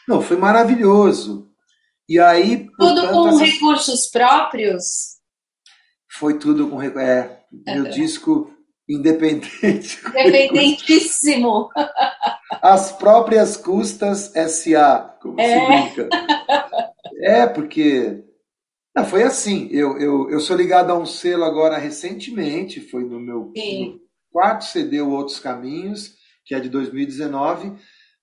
Não, 0.07 0.21
foi 0.21 0.37
maravilhoso. 0.37 1.51
E 2.07 2.21
aí. 2.21 2.67
Tudo 2.67 2.77
portanto, 2.77 3.13
com 3.13 3.29
essas... 3.29 3.41
recursos 3.41 4.07
próprios? 4.09 4.85
Foi 6.13 6.39
tudo 6.39 6.69
com. 6.69 6.83
É, 6.83 7.41
meu 7.67 7.85
disco 7.85 8.53
independente. 8.87 9.99
Independentíssimo. 10.07 11.71
As 12.61 12.93
próprias 12.93 13.57
custas 13.57 14.31
SA, 14.35 15.17
como 15.23 15.41
é. 15.41 15.59
se 15.59 15.67
brinca. 15.67 16.09
É, 17.23 17.47
porque. 17.47 18.23
Não, 18.95 19.05
foi 19.05 19.23
assim. 19.23 19.69
Eu, 19.71 19.99
eu, 19.99 20.31
eu 20.31 20.41
sou 20.41 20.57
ligado 20.57 20.91
a 20.91 20.99
um 20.99 21.07
selo 21.07 21.45
agora 21.45 21.79
recentemente, 21.79 22.81
foi 22.81 23.05
no 23.05 23.19
meu, 23.19 23.53
no 23.55 24.01
quarto 24.31 24.65
CD, 24.65 25.01
o 25.01 25.11
Outros 25.11 25.39
Caminhos, 25.39 26.15
que 26.45 26.55
é 26.55 26.61
de 26.61 26.69
2019 26.69 27.73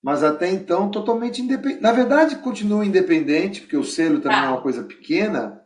mas 0.03 0.23
até 0.23 0.49
então 0.49 0.89
totalmente 0.89 1.41
independente. 1.41 1.81
Na 1.81 1.91
verdade, 1.91 2.37
continuo 2.37 2.83
independente, 2.83 3.61
porque 3.61 3.77
o 3.77 3.83
selo 3.83 4.19
também 4.19 4.39
ah. 4.39 4.45
é 4.45 4.49
uma 4.49 4.61
coisa 4.61 4.83
pequena, 4.83 5.61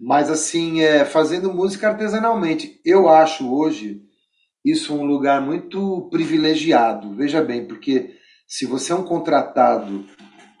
mas 0.00 0.28
assim, 0.28 0.80
é, 0.80 1.04
fazendo 1.04 1.52
música 1.52 1.88
artesanalmente. 1.88 2.80
Eu 2.84 3.08
acho 3.08 3.48
hoje 3.54 4.02
isso 4.64 4.94
um 4.94 5.04
lugar 5.04 5.40
muito 5.40 6.08
privilegiado, 6.10 7.14
veja 7.14 7.42
bem, 7.42 7.66
porque 7.66 8.16
se 8.48 8.66
você 8.66 8.92
é 8.92 8.96
um 8.96 9.04
contratado 9.04 10.04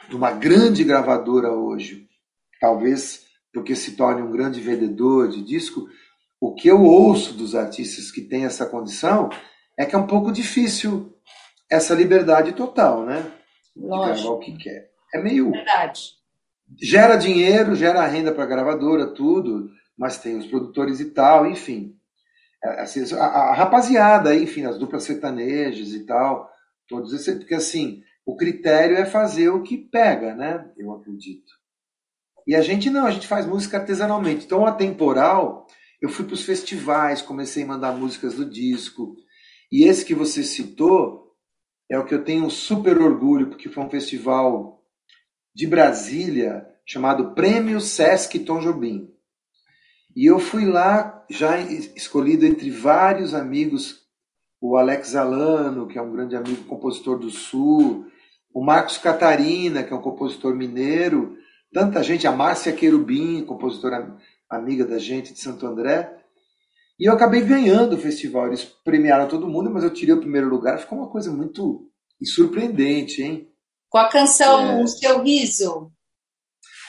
de 0.08 0.14
uma 0.14 0.30
grande 0.30 0.84
gravadora 0.84 1.50
hoje, 1.50 2.06
talvez 2.60 3.23
porque 3.54 3.76
se 3.76 3.96
torne 3.96 4.20
um 4.20 4.32
grande 4.32 4.60
vendedor 4.60 5.28
de 5.28 5.40
disco, 5.40 5.88
o 6.40 6.52
que 6.52 6.66
eu 6.66 6.82
ouço 6.82 7.32
dos 7.32 7.54
artistas 7.54 8.10
que 8.10 8.20
têm 8.20 8.44
essa 8.44 8.66
condição 8.66 9.30
é 9.78 9.86
que 9.86 9.94
é 9.94 9.98
um 9.98 10.08
pouco 10.08 10.32
difícil 10.32 11.16
essa 11.70 11.94
liberdade 11.94 12.52
total, 12.52 13.06
né? 13.06 13.32
Lógico. 13.76 14.14
De 14.14 14.22
gravar 14.22 14.34
o 14.34 14.38
que 14.40 14.56
quer. 14.58 14.90
É 15.14 15.22
meio. 15.22 15.52
Verdade. 15.52 16.02
Gera 16.82 17.16
dinheiro, 17.16 17.76
gera 17.76 18.04
renda 18.06 18.32
para 18.32 18.42
a 18.42 18.48
gravadora, 18.48 19.06
tudo, 19.06 19.70
mas 19.96 20.18
tem 20.18 20.36
os 20.36 20.46
produtores 20.46 20.98
e 20.98 21.10
tal, 21.10 21.46
enfim. 21.46 21.96
É, 22.62 22.80
assim, 22.80 23.14
a, 23.14 23.24
a, 23.24 23.54
rapaziada, 23.54 24.34
enfim, 24.34 24.64
as 24.64 24.78
duplas 24.78 25.04
sertanejas 25.04 25.90
e 25.90 26.04
tal, 26.04 26.50
todos 26.88 27.12
esses, 27.12 27.34
porque 27.38 27.54
assim, 27.54 28.02
o 28.26 28.36
critério 28.36 28.96
é 28.96 29.04
fazer 29.04 29.50
o 29.50 29.62
que 29.62 29.76
pega, 29.76 30.34
né? 30.34 30.68
Eu 30.76 30.92
acredito. 30.92 31.63
E 32.46 32.54
a 32.54 32.60
gente 32.60 32.90
não, 32.90 33.06
a 33.06 33.10
gente 33.10 33.26
faz 33.26 33.46
música 33.46 33.78
artesanalmente. 33.78 34.44
Então, 34.44 34.66
a 34.66 34.72
temporal, 34.72 35.66
eu 36.00 36.08
fui 36.08 36.24
para 36.24 36.34
os 36.34 36.44
festivais, 36.44 37.22
comecei 37.22 37.62
a 37.62 37.66
mandar 37.66 37.92
músicas 37.92 38.34
do 38.34 38.44
disco. 38.44 39.16
E 39.72 39.84
esse 39.84 40.04
que 40.04 40.14
você 40.14 40.42
citou, 40.42 41.24
é 41.90 41.98
o 41.98 42.04
que 42.04 42.14
eu 42.14 42.24
tenho 42.24 42.48
super 42.50 43.00
orgulho, 43.00 43.48
porque 43.48 43.68
foi 43.68 43.84
um 43.84 43.90
festival 43.90 44.82
de 45.54 45.66
Brasília 45.66 46.66
chamado 46.86 47.34
Prêmio 47.34 47.80
Sesc 47.80 48.38
Tom 48.40 48.60
Jobim. 48.60 49.08
E 50.16 50.26
eu 50.26 50.38
fui 50.38 50.64
lá, 50.64 51.24
já 51.30 51.58
escolhido 51.58 52.46
entre 52.46 52.70
vários 52.70 53.34
amigos, 53.34 54.02
o 54.60 54.76
Alex 54.76 55.14
Alano, 55.14 55.86
que 55.86 55.98
é 55.98 56.02
um 56.02 56.12
grande 56.12 56.36
amigo 56.36 56.64
compositor 56.64 57.18
do 57.18 57.30
Sul, 57.30 58.06
o 58.52 58.64
Marcos 58.64 58.96
Catarina, 58.98 59.82
que 59.82 59.92
é 59.92 59.96
um 59.96 60.02
compositor 60.02 60.54
mineiro, 60.54 61.36
tanta 61.74 62.02
gente, 62.02 62.26
a 62.26 62.32
Márcia 62.32 62.72
Querubim, 62.72 63.44
compositora 63.44 64.16
amiga 64.48 64.86
da 64.86 64.98
gente 64.98 65.32
de 65.32 65.40
Santo 65.40 65.66
André. 65.66 66.16
E 66.98 67.06
eu 67.08 67.12
acabei 67.12 67.40
ganhando 67.40 67.96
o 67.96 68.00
festival. 68.00 68.46
Eles 68.46 68.64
premiaram 68.84 69.26
todo 69.26 69.48
mundo, 69.48 69.68
mas 69.68 69.82
eu 69.82 69.92
tirei 69.92 70.14
o 70.14 70.20
primeiro 70.20 70.48
lugar. 70.48 70.78
Ficou 70.78 70.96
uma 70.96 71.10
coisa 71.10 71.32
muito 71.32 71.90
surpreendente, 72.22 73.20
hein? 73.20 73.48
Com 73.90 73.98
a 73.98 74.08
canção 74.08 74.78
é... 74.78 74.82
O 74.82 74.86
Seu 74.86 75.22
Riso. 75.22 75.90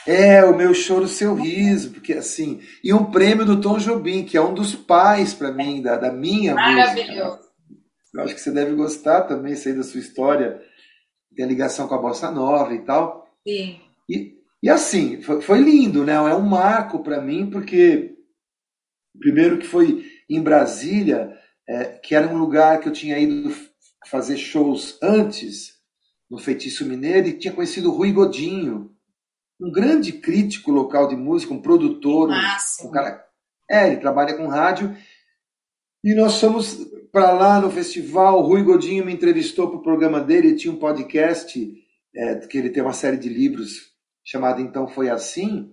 É, 0.08 0.46
o 0.46 0.56
meu 0.56 0.72
choro, 0.76 1.06
o 1.06 1.08
seu 1.08 1.34
riso, 1.34 1.90
porque 1.90 2.14
assim. 2.14 2.62
E 2.84 2.94
um 2.94 3.10
prêmio 3.10 3.44
do 3.44 3.60
Tom 3.60 3.80
Jobim, 3.80 4.24
que 4.24 4.38
é 4.38 4.42
um 4.42 4.54
dos 4.54 4.76
pais 4.76 5.34
para 5.34 5.52
mim, 5.52 5.82
da, 5.82 5.98
da 5.98 6.12
minha 6.12 6.54
Maravilhoso. 6.54 7.38
música. 7.38 7.46
Eu 8.14 8.22
acho 8.22 8.36
que 8.36 8.42
você 8.42 8.52
deve 8.52 8.76
gostar 8.76 9.24
também, 9.24 9.56
sei 9.56 9.74
da 9.74 9.82
sua 9.82 10.00
história, 10.00 10.62
tem 11.36 11.44
a 11.44 11.48
ligação 11.48 11.88
com 11.88 11.96
a 11.96 11.98
Bossa 11.98 12.30
Nova 12.30 12.72
e 12.76 12.86
tal. 12.86 13.28
Sim. 13.48 13.82
E, 14.08 14.36
e 14.64 14.70
assim, 14.70 15.22
foi, 15.22 15.60
lindo, 15.60 16.04
né? 16.04 16.14
É 16.14 16.36
um 16.36 16.42
marco 16.42 17.04
para 17.04 17.22
mim, 17.22 17.50
porque 17.50 18.16
Primeiro 19.20 19.58
que 19.58 19.68
foi 19.68 20.06
em 20.30 20.42
Brasília, 20.42 21.38
é, 21.68 21.86
que 21.86 22.14
era 22.14 22.28
um 22.28 22.38
lugar 22.38 22.80
que 22.80 22.88
eu 22.88 22.94
tinha 22.94 23.18
ido 23.18 23.56
fazer 24.08 24.38
shows 24.38 25.00
antes, 25.02 25.76
no 26.30 26.38
Feitiço 26.38 26.86
Mineiro, 26.86 27.28
e 27.28 27.38
tinha 27.38 27.54
conhecido 27.54 27.90
o 27.90 27.96
Rui 27.96 28.12
Godinho, 28.12 28.92
um 29.60 29.72
grande 29.72 30.12
crítico 30.12 30.72
local 30.72 31.08
de 31.08 31.16
música, 31.16 31.54
um 31.54 31.62
produtor, 31.62 32.30
um, 32.30 32.88
um 32.88 32.92
cara. 32.92 33.24
É, 33.70 33.88
ele 33.88 33.98
trabalha 33.98 34.36
com 34.36 34.48
rádio. 34.48 34.96
E 36.04 36.14
nós 36.14 36.40
fomos 36.40 36.78
para 37.12 37.32
lá 37.32 37.60
no 37.60 37.72
festival. 37.72 38.40
O 38.40 38.46
Rui 38.46 38.64
Godinho 38.64 39.06
me 39.06 39.14
entrevistou 39.14 39.70
para 39.70 39.78
o 39.78 39.84
programa 39.84 40.20
dele. 40.22 40.50
Ele 40.50 40.58
tinha 40.58 40.74
um 40.74 40.78
podcast, 40.78 41.74
é, 42.16 42.36
que 42.36 42.58
ele 42.58 42.70
tem 42.70 42.84
uma 42.84 42.94
série 42.94 43.18
de 43.18 43.30
livros 43.30 43.95
chamado 44.26 44.62
Então 44.62 44.88
Foi 44.88 45.10
Assim. 45.10 45.72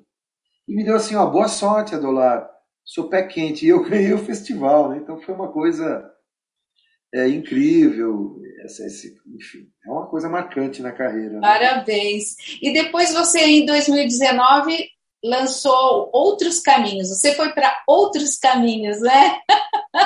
E 0.69 0.75
me 0.75 0.85
deu 0.85 0.95
assim: 0.95 1.17
ó, 1.17 1.27
boa 1.27 1.49
sorte, 1.49 1.95
Adolar 1.95 2.49
sou 2.85 3.09
pé 3.09 3.23
quente. 3.23 3.65
E 3.65 3.71
eu 3.71 3.83
ganhei 3.89 4.13
o 4.13 4.25
festival, 4.25 4.91
né? 4.91 4.99
Então 4.99 5.21
foi 5.21 5.35
uma 5.35 5.51
coisa 5.51 6.05
é, 7.15 7.29
incrível. 7.29 8.37
Essa, 8.65 8.87
esse, 8.87 9.17
enfim, 9.35 9.69
é 9.85 9.91
uma 9.91 10.07
coisa 10.07 10.29
marcante 10.29 10.83
na 10.83 10.93
carreira. 10.93 11.35
Né? 11.35 11.41
Parabéns. 11.41 12.37
E 12.61 12.73
depois 12.73 13.13
você, 13.13 13.41
em 13.41 13.67
2019, 13.67 14.89
lançou 15.25 16.11
Outros 16.13 16.61
Caminhos. 16.61 17.09
Você 17.09 17.35
foi 17.35 17.53
para 17.53 17.83
outros 17.89 18.39
caminhos, 18.39 19.01
né? 19.01 19.39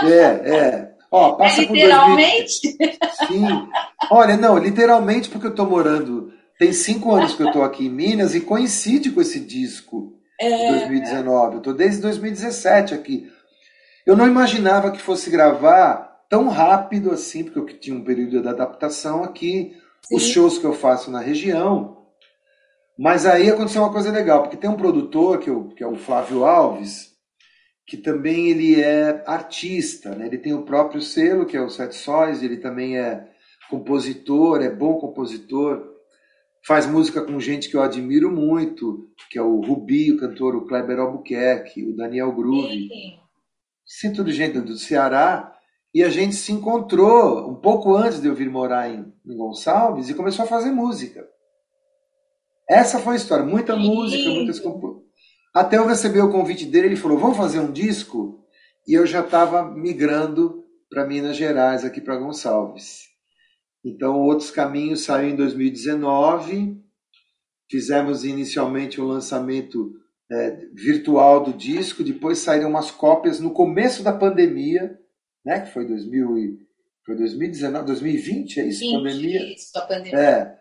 É, 0.05 0.57
é. 0.57 0.97
Ó, 1.11 1.35
passa 1.35 1.63
é 1.63 1.65
literalmente? 1.67 2.77
2000... 2.77 2.97
Sim. 3.29 3.69
Olha, 4.11 4.37
não, 4.37 4.59
literalmente 4.59 5.29
porque 5.29 5.47
eu 5.47 5.51
estou 5.51 5.67
morando. 5.67 6.33
Tem 6.59 6.73
cinco 6.73 7.15
anos 7.15 7.35
que 7.35 7.43
eu 7.43 7.49
estou 7.49 7.63
aqui 7.63 7.87
em 7.87 7.91
Minas 7.91 8.35
e 8.35 8.41
coincide 8.41 9.11
com 9.11 9.21
esse 9.21 9.41
disco 9.41 10.15
é... 10.41 10.71
2019. 10.71 11.55
Eu 11.55 11.59
estou 11.59 11.75
desde 11.75 12.01
2017 12.03 12.95
aqui. 12.95 13.31
Eu 14.07 14.17
não 14.17 14.27
imaginava 14.27 14.91
que 14.91 15.01
fosse 15.01 15.29
gravar 15.31 16.25
tão 16.29 16.49
rápido 16.49 17.11
assim, 17.11 17.45
porque 17.45 17.59
eu 17.59 17.79
tinha 17.79 17.97
um 17.97 18.05
período 18.05 18.43
de 18.43 18.49
adaptação 18.49 19.23
aqui, 19.23 19.77
Sim. 20.03 20.17
os 20.17 20.23
shows 20.23 20.59
que 20.59 20.65
eu 20.65 20.73
faço 20.73 21.11
na 21.11 21.21
região. 21.21 21.97
Mas 22.99 23.27
aí 23.27 23.51
aconteceu 23.51 23.83
uma 23.83 23.93
coisa 23.93 24.11
legal, 24.11 24.43
porque 24.43 24.57
tem 24.57 24.71
um 24.71 24.77
produtor, 24.77 25.39
que, 25.39 25.51
eu, 25.51 25.69
que 25.69 25.83
é 25.83 25.87
o 25.87 25.97
Flávio 25.97 26.45
Alves, 26.45 27.15
que 27.87 27.97
também 27.97 28.49
ele 28.49 28.81
é 28.81 29.23
artista, 29.27 30.15
né? 30.15 30.27
ele 30.27 30.39
tem 30.39 30.55
o 30.55 30.63
próprio 30.63 31.01
selo, 31.01 31.45
que 31.45 31.57
é 31.57 31.61
o 31.61 31.69
Sete 31.69 31.95
Sóis, 31.95 32.43
ele 32.43 32.57
também 32.57 32.99
é 32.99 33.29
compositor, 33.69 34.63
é 34.63 34.71
bom 34.71 34.95
compositor 34.95 35.96
faz 36.67 36.85
música 36.85 37.23
com 37.23 37.39
gente 37.39 37.71
que 37.71 37.77
eu 37.77 37.83
admiro 37.83 38.31
muito, 38.31 39.09
que 39.31 39.39
é 39.39 39.43
o 39.43 39.61
Rubi, 39.61 40.13
o 40.13 40.19
cantor, 40.19 40.57
o 40.57 40.67
Kleber 40.67 40.99
Albuquerque, 40.99 41.85
o 41.85 41.95
Daniel 41.95 42.33
Groove. 42.33 42.89
Sim, 43.87 44.13
tudo 44.13 44.33
gente 44.33 44.61
do 44.61 44.77
Ceará. 44.77 45.53
E 45.95 46.03
a 46.03 46.09
gente 46.11 46.35
se 46.35 46.53
encontrou 46.53 47.49
um 47.49 47.55
pouco 47.55 47.95
antes 47.95 48.21
de 48.21 48.27
eu 48.27 48.35
vir 48.35 48.51
morar 48.51 48.91
em, 48.91 49.13
em 49.25 49.37
Gonçalves 49.37 50.09
e 50.09 50.15
começou 50.15 50.45
a 50.45 50.49
fazer 50.49 50.73
música. 50.73 51.27
Essa 52.69 52.99
foi 52.99 53.15
a 53.15 53.17
história. 53.17 53.45
Muita 53.45 53.75
Sim. 53.75 53.87
música, 53.87 54.29
muitas 54.29 54.61
Até 55.55 55.79
eu 55.79 55.87
receber 55.87 56.21
o 56.21 56.33
convite 56.33 56.67
dele, 56.67 56.89
ele 56.89 56.97
falou: 56.97 57.17
vamos 57.17 57.37
fazer 57.37 57.61
um 57.61 57.73
disco? 57.73 58.45
E 58.87 58.93
eu 58.93 59.07
já 59.07 59.21
estava 59.21 59.71
migrando 59.71 60.65
para 60.91 61.07
Minas 61.07 61.37
Gerais, 61.37 61.85
aqui 61.85 62.01
para 62.01 62.17
Gonçalves. 62.17 63.16
Então, 63.87 64.21
Outros 64.21 64.51
Caminhos 64.51 65.05
saiu 65.05 65.31
em 65.31 65.37
2019. 65.37 66.77
Fizemos 67.71 68.25
inicialmente 68.25 69.01
o 69.01 69.05
um 69.05 69.07
lançamento 69.07 69.93
é, 70.29 70.57
virtual 70.75 71.45
do 71.45 71.53
disco, 71.53 72.03
depois 72.03 72.39
saíram 72.39 72.69
umas 72.69 72.91
cópias 72.91 73.39
no 73.39 73.53
começo 73.53 74.03
da 74.03 74.13
pandemia, 74.13 74.99
né, 75.45 75.61
que 75.61 75.73
foi, 75.73 75.87
2000 75.87 76.39
e, 76.39 76.59
foi 77.05 77.17
2019, 77.17 77.87
2020, 77.87 78.59
é 78.59 78.67
isso? 78.67 78.81
20, 78.81 78.93
pandemia? 78.93 79.55
Isso, 79.55 79.79
a 79.79 79.83
pandemia. 79.83 80.19
É. 80.19 80.59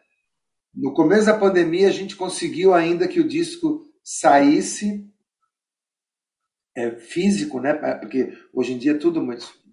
No 0.76 0.94
começo 0.94 1.26
da 1.26 1.38
pandemia, 1.38 1.88
a 1.88 1.92
gente 1.92 2.16
conseguiu 2.16 2.76
ainda 2.76 3.08
que 3.08 3.20
o 3.20 3.28
disco 3.28 3.82
saísse 4.04 5.10
é, 6.78 6.92
físico, 6.92 7.60
né? 7.60 7.74
Porque 8.00 8.32
hoje 8.54 8.74
em 8.74 8.78
dia 8.78 8.92
é 8.92 8.98
tudo 8.98 9.26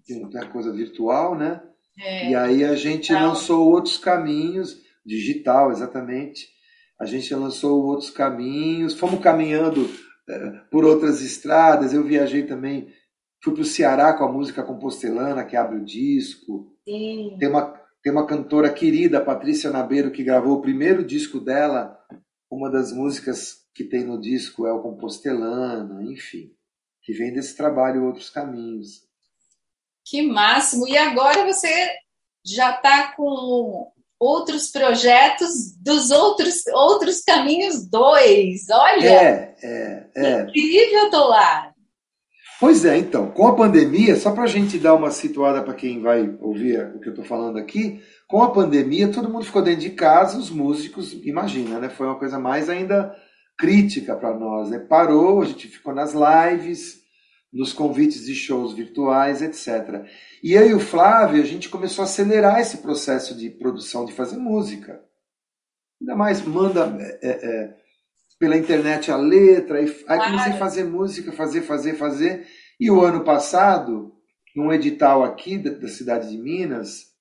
tem 0.07 0.25
uma 0.25 0.49
coisa 0.49 0.73
virtual, 0.73 1.37
né? 1.37 1.61
É, 1.98 2.31
e 2.31 2.35
aí 2.35 2.64
a 2.64 2.74
gente 2.74 3.09
digital. 3.09 3.28
lançou 3.28 3.68
outros 3.68 3.98
caminhos, 3.98 4.81
digital, 5.05 5.70
exatamente. 5.70 6.48
A 7.00 7.05
gente 7.05 7.35
lançou 7.35 7.85
outros 7.85 8.11
caminhos, 8.11 8.94
fomos 8.94 9.20
caminhando 9.20 9.88
é, 10.28 10.50
por 10.70 10.85
outras 10.85 11.20
estradas. 11.20 11.92
Eu 11.92 12.05
viajei 12.05 12.44
também, 12.44 12.88
fui 13.42 13.52
para 13.52 13.62
o 13.62 13.66
Ceará 13.66 14.12
com 14.12 14.24
a 14.24 14.33
música 14.33 14.62
compostelana, 14.62 15.44
que 15.44 15.57
abre 15.57 15.78
o 15.78 15.85
disco. 15.85 16.72
Sim. 16.88 17.37
Tem 17.38 17.48
uma, 17.48 17.81
tem 18.02 18.12
uma 18.12 18.26
cantora 18.26 18.72
querida, 18.72 19.20
Patrícia 19.20 19.70
Nabeiro, 19.70 20.11
que 20.11 20.24
gravou 20.24 20.59
o 20.59 20.62
primeiro 20.62 21.05
disco 21.05 21.40
dela. 21.40 21.98
Uma 22.50 22.70
das 22.70 22.92
músicas 22.92 23.62
que 23.74 23.85
tem 23.85 24.05
no 24.05 24.20
disco 24.20 24.66
é 24.66 24.72
o 24.72 24.83
Compostelana, 24.83 26.02
enfim, 26.05 26.50
que 27.02 27.12
vem 27.12 27.33
desse 27.33 27.57
trabalho 27.57 28.05
Outros 28.05 28.28
Caminhos. 28.28 29.11
Que 30.05 30.23
máximo! 30.23 30.88
E 30.88 30.97
agora 30.97 31.45
você 31.45 31.91
já 32.45 32.71
está 32.71 33.12
com 33.12 33.91
outros 34.19 34.71
projetos 34.71 35.77
dos 35.81 36.11
outros, 36.11 36.67
outros 36.73 37.23
caminhos 37.23 37.88
dois. 37.88 38.69
Olha! 38.71 39.09
É, 39.09 39.55
é, 39.62 40.07
é. 40.17 40.43
Incrível, 40.43 41.11
Dolar! 41.11 41.73
Pois 42.61 42.85
é, 42.85 42.97
então, 42.97 43.29
com 43.29 43.49
a 43.49 43.57
pandemia, 43.57 44.15
só 44.15 44.31
para 44.31 44.45
a 44.45 44.47
gente 44.47 44.79
dar 44.79 44.95
uma 44.95 45.11
situada 45.11 45.61
para 45.62 45.75
quem 45.75 46.01
vai 46.01 46.33
ouvir 46.41 46.79
o 46.95 47.01
que 47.01 47.09
eu 47.09 47.12
estou 47.12 47.25
falando 47.25 47.59
aqui, 47.59 48.01
com 48.29 48.41
a 48.41 48.53
pandemia 48.53 49.11
todo 49.11 49.29
mundo 49.29 49.45
ficou 49.45 49.62
dentro 49.62 49.81
de 49.81 49.91
casa, 49.91 50.38
os 50.38 50.49
músicos, 50.49 51.12
imagina, 51.25 51.81
né? 51.81 51.88
Foi 51.88 52.07
uma 52.07 52.19
coisa 52.19 52.38
mais 52.38 52.69
ainda 52.69 53.12
crítica 53.59 54.15
para 54.15 54.33
nós, 54.38 54.71
né? 54.71 54.79
Parou, 54.79 55.43
a 55.43 55.45
gente 55.45 55.67
ficou 55.67 55.93
nas 55.93 56.15
lives, 56.15 57.02
nos 57.53 57.73
convites 57.73 58.25
de 58.25 58.35
shows 58.35 58.73
virtuais, 58.73 59.43
etc. 59.43 60.07
E 60.43 60.55
eu 60.55 60.71
e 60.71 60.75
o 60.75 60.81
Flávio, 60.81 61.43
a 61.43 61.47
gente 61.47 61.69
começou 61.69 62.03
a 62.03 62.07
acelerar 62.07 62.61
esse 62.61 62.79
processo 62.79 63.37
de 63.37 63.51
produção, 63.51 64.07
de 64.07 64.12
fazer 64.12 64.38
música. 64.38 65.05
Ainda 66.01 66.17
mais 66.17 66.41
manda 66.43 66.97
é, 67.01 67.29
é, 67.29 67.31
é 67.31 67.83
pela 68.38 68.57
internet 68.57 69.11
a 69.11 69.17
letra, 69.17 69.79
aí, 69.79 70.05
aí 70.09 70.19
comecei 70.19 70.53
a 70.53 70.57
fazer 70.57 70.85
música, 70.85 71.31
fazer, 71.31 71.61
fazer, 71.61 71.95
fazer. 71.95 72.47
E 72.81 72.91
o 72.91 73.01
ano 73.03 73.23
passado, 73.23 74.12
num 74.57 74.73
edital 74.73 75.23
aqui 75.23 75.59
da, 75.59 75.71
da 75.71 75.88
cidade 75.88 76.31
de 76.31 76.38
Minas, 76.38 77.12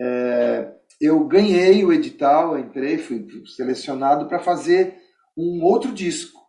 é, 0.00 0.72
eu 1.00 1.26
ganhei 1.26 1.84
o 1.84 1.92
edital, 1.92 2.58
entrei, 2.58 2.96
fui 2.96 3.26
selecionado 3.54 4.28
para 4.28 4.38
fazer 4.38 4.96
um 5.36 5.62
outro 5.62 5.92
disco 5.92 6.45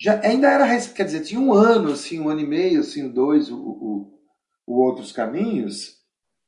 já 0.00 0.20
ainda 0.20 0.48
era, 0.48 0.66
quer 0.92 1.04
dizer, 1.04 1.22
tinha 1.22 1.40
um 1.40 1.52
ano, 1.52 1.92
assim, 1.92 2.20
um 2.20 2.28
ano 2.28 2.40
e 2.40 2.46
meio, 2.46 2.80
assim, 2.80 3.08
dois, 3.08 3.50
o, 3.50 3.56
o, 3.56 4.20
o 4.66 4.82
Outros 4.84 5.10
Caminhos. 5.10 5.96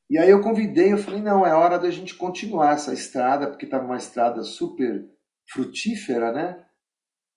E 0.09 0.17
aí 0.17 0.29
eu 0.29 0.41
convidei, 0.41 0.93
eu 0.93 0.97
falei, 0.97 1.21
não, 1.21 1.45
é 1.45 1.53
hora 1.53 1.77
da 1.77 1.89
gente 1.89 2.15
continuar 2.15 2.73
essa 2.73 2.93
estrada, 2.93 3.47
porque 3.47 3.65
estava 3.65 3.85
uma 3.85 3.97
estrada 3.97 4.43
super 4.43 5.07
frutífera, 5.51 6.31
né? 6.31 6.65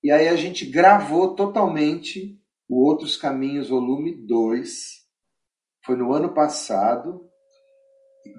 E 0.02 0.10
aí 0.10 0.28
a 0.28 0.36
gente 0.36 0.66
gravou 0.66 1.34
totalmente 1.34 2.38
o 2.68 2.82
Outros 2.84 3.16
Caminhos, 3.16 3.68
volume 3.68 4.26
2. 4.26 5.02
Foi 5.84 5.96
no 5.96 6.12
ano 6.12 6.34
passado. 6.34 7.28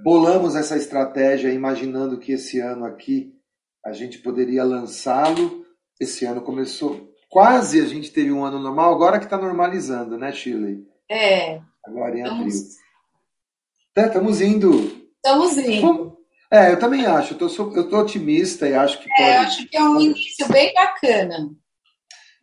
Bolamos 0.03 0.55
essa 0.55 0.75
estratégia 0.75 1.51
imaginando 1.51 2.19
que 2.19 2.33
esse 2.33 2.59
ano 2.59 2.85
aqui 2.85 3.33
a 3.85 3.91
gente 3.93 4.19
poderia 4.19 4.63
lançá-lo. 4.63 5.65
Esse 5.99 6.25
ano 6.25 6.41
começou 6.41 7.12
Quase 7.33 7.81
a 7.81 7.85
gente 7.85 8.11
teve 8.11 8.31
um 8.31 8.45
ano 8.45 8.59
normal, 8.59 8.93
agora 8.93 9.17
que 9.17 9.25
está 9.25 9.39
normalizando, 9.39 10.19
né, 10.19 10.31
Shirley? 10.31 10.85
É. 11.09 11.59
Agora 11.83 12.15
em 12.15 12.21
abril. 12.21 12.47
Estamos 13.97 14.39
é, 14.39 14.45
indo. 14.45 15.07
Estamos 15.15 15.57
indo. 15.57 16.15
É, 16.51 16.71
eu 16.71 16.77
também 16.77 17.07
acho. 17.07 17.33
Eu 17.33 17.37
tô, 17.39 17.47
eu 17.75 17.89
tô 17.89 17.97
otimista 18.01 18.69
e 18.69 18.75
acho 18.75 18.99
que 19.01 19.11
é, 19.11 19.15
pode. 19.15 19.47
acho 19.47 19.67
que 19.67 19.75
é 19.75 19.81
um 19.81 19.99
início 19.99 20.47
bem 20.47 20.71
bacana. 20.75 21.49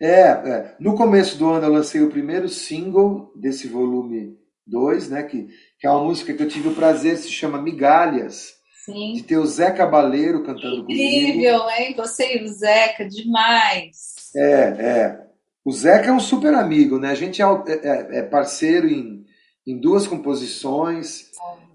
É, 0.01 0.23
é, 0.23 0.77
no 0.81 0.97
começo 0.97 1.39
do 1.39 1.49
ano 1.49 1.67
eu 1.67 1.73
lancei 1.73 2.03
o 2.03 2.11
primeiro 2.11 2.49
single 2.49 3.33
desse 3.37 3.69
volume 3.69 4.37
2, 4.67 5.09
né? 5.09 5.23
Que, 5.23 5.47
que 5.79 5.87
é 5.87 5.91
uma 5.91 6.03
música 6.03 6.35
que 6.35 6.43
eu 6.43 6.49
tive 6.49 6.69
o 6.69 6.75
prazer, 6.75 7.17
se 7.17 7.31
chama 7.31 7.63
Migalhas. 7.63 8.55
Sim. 8.85 9.13
De 9.13 9.23
ter 9.23 9.39
o 9.39 9.47
Zé 9.47 9.71
Cabaleiro 9.71 10.43
cantando 10.43 10.79
Incrível, 10.79 10.85
comigo. 10.85 11.29
Incrível, 11.29 11.71
hein? 11.71 11.95
Você 11.97 12.39
e 12.39 12.43
o 12.43 12.49
Zeca, 12.49 13.09
demais. 13.09 14.20
É, 14.35 14.63
é. 14.63 15.27
O 15.65 15.73
Zeca 15.73 16.09
é 16.09 16.13
um 16.13 16.21
super 16.21 16.55
amigo, 16.55 16.99
né? 16.99 17.11
A 17.11 17.15
gente 17.15 17.43
é, 17.43 17.45
é, 17.45 18.19
é 18.19 18.23
parceiro 18.23 18.89
em, 18.89 19.25
em 19.67 19.79
duas 19.79 20.07
composições. 20.07 21.31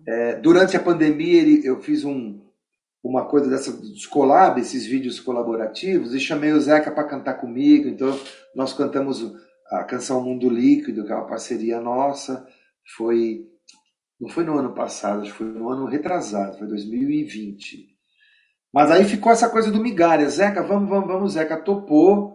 É, 0.08 0.36
durante 0.36 0.76
a 0.76 0.80
pandemia, 0.80 1.42
ele, 1.42 1.66
eu 1.66 1.82
fiz 1.82 2.04
um, 2.04 2.42
uma 3.04 3.26
coisa 3.26 3.50
dessa 3.50 3.72
dos 3.72 4.06
collab, 4.06 4.60
esses 4.60 4.86
vídeos 4.86 5.20
colaborativos, 5.20 6.14
e 6.14 6.20
chamei 6.20 6.52
o 6.52 6.60
Zeca 6.60 6.92
para 6.92 7.08
cantar 7.08 7.36
comigo. 7.36 7.88
Então, 7.88 8.20
nós 8.56 8.74
cantamos 8.74 9.34
a 9.70 9.84
canção 9.84 10.24
Mundo 10.24 10.50
Líquido, 10.50 11.06
que 11.06 11.12
é 11.12 11.16
uma 11.16 11.28
parceria 11.28 11.80
nossa. 11.80 12.46
Foi. 12.96 13.46
Não 14.20 14.30
foi 14.30 14.44
no 14.46 14.58
ano 14.58 14.74
passado, 14.74 15.22
acho 15.22 15.32
que 15.32 15.38
foi 15.38 15.48
no 15.48 15.70
ano 15.70 15.86
retrasado, 15.86 16.58
foi 16.58 16.68
2020. 16.68 17.96
Mas 18.74 18.90
aí 18.90 19.06
ficou 19.06 19.32
essa 19.32 19.50
coisa 19.50 19.72
do 19.72 19.82
migalha. 19.82 20.28
Zeca, 20.30 20.64
vamos, 20.64 20.90
vamos, 20.90 21.08
vamos. 21.08 21.34
Zeca 21.34 21.58
topou 21.58 22.35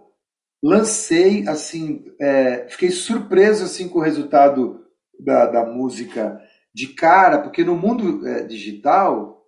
lancei 0.62 1.46
assim, 1.48 2.04
é, 2.20 2.68
fiquei 2.68 2.90
surpreso 2.90 3.64
assim 3.64 3.88
com 3.88 3.98
o 3.98 4.02
resultado 4.02 4.84
da, 5.18 5.46
da 5.46 5.66
música 5.66 6.40
de 6.74 6.88
cara, 6.88 7.40
porque 7.40 7.64
no 7.64 7.76
mundo 7.76 8.26
é, 8.26 8.44
digital 8.44 9.40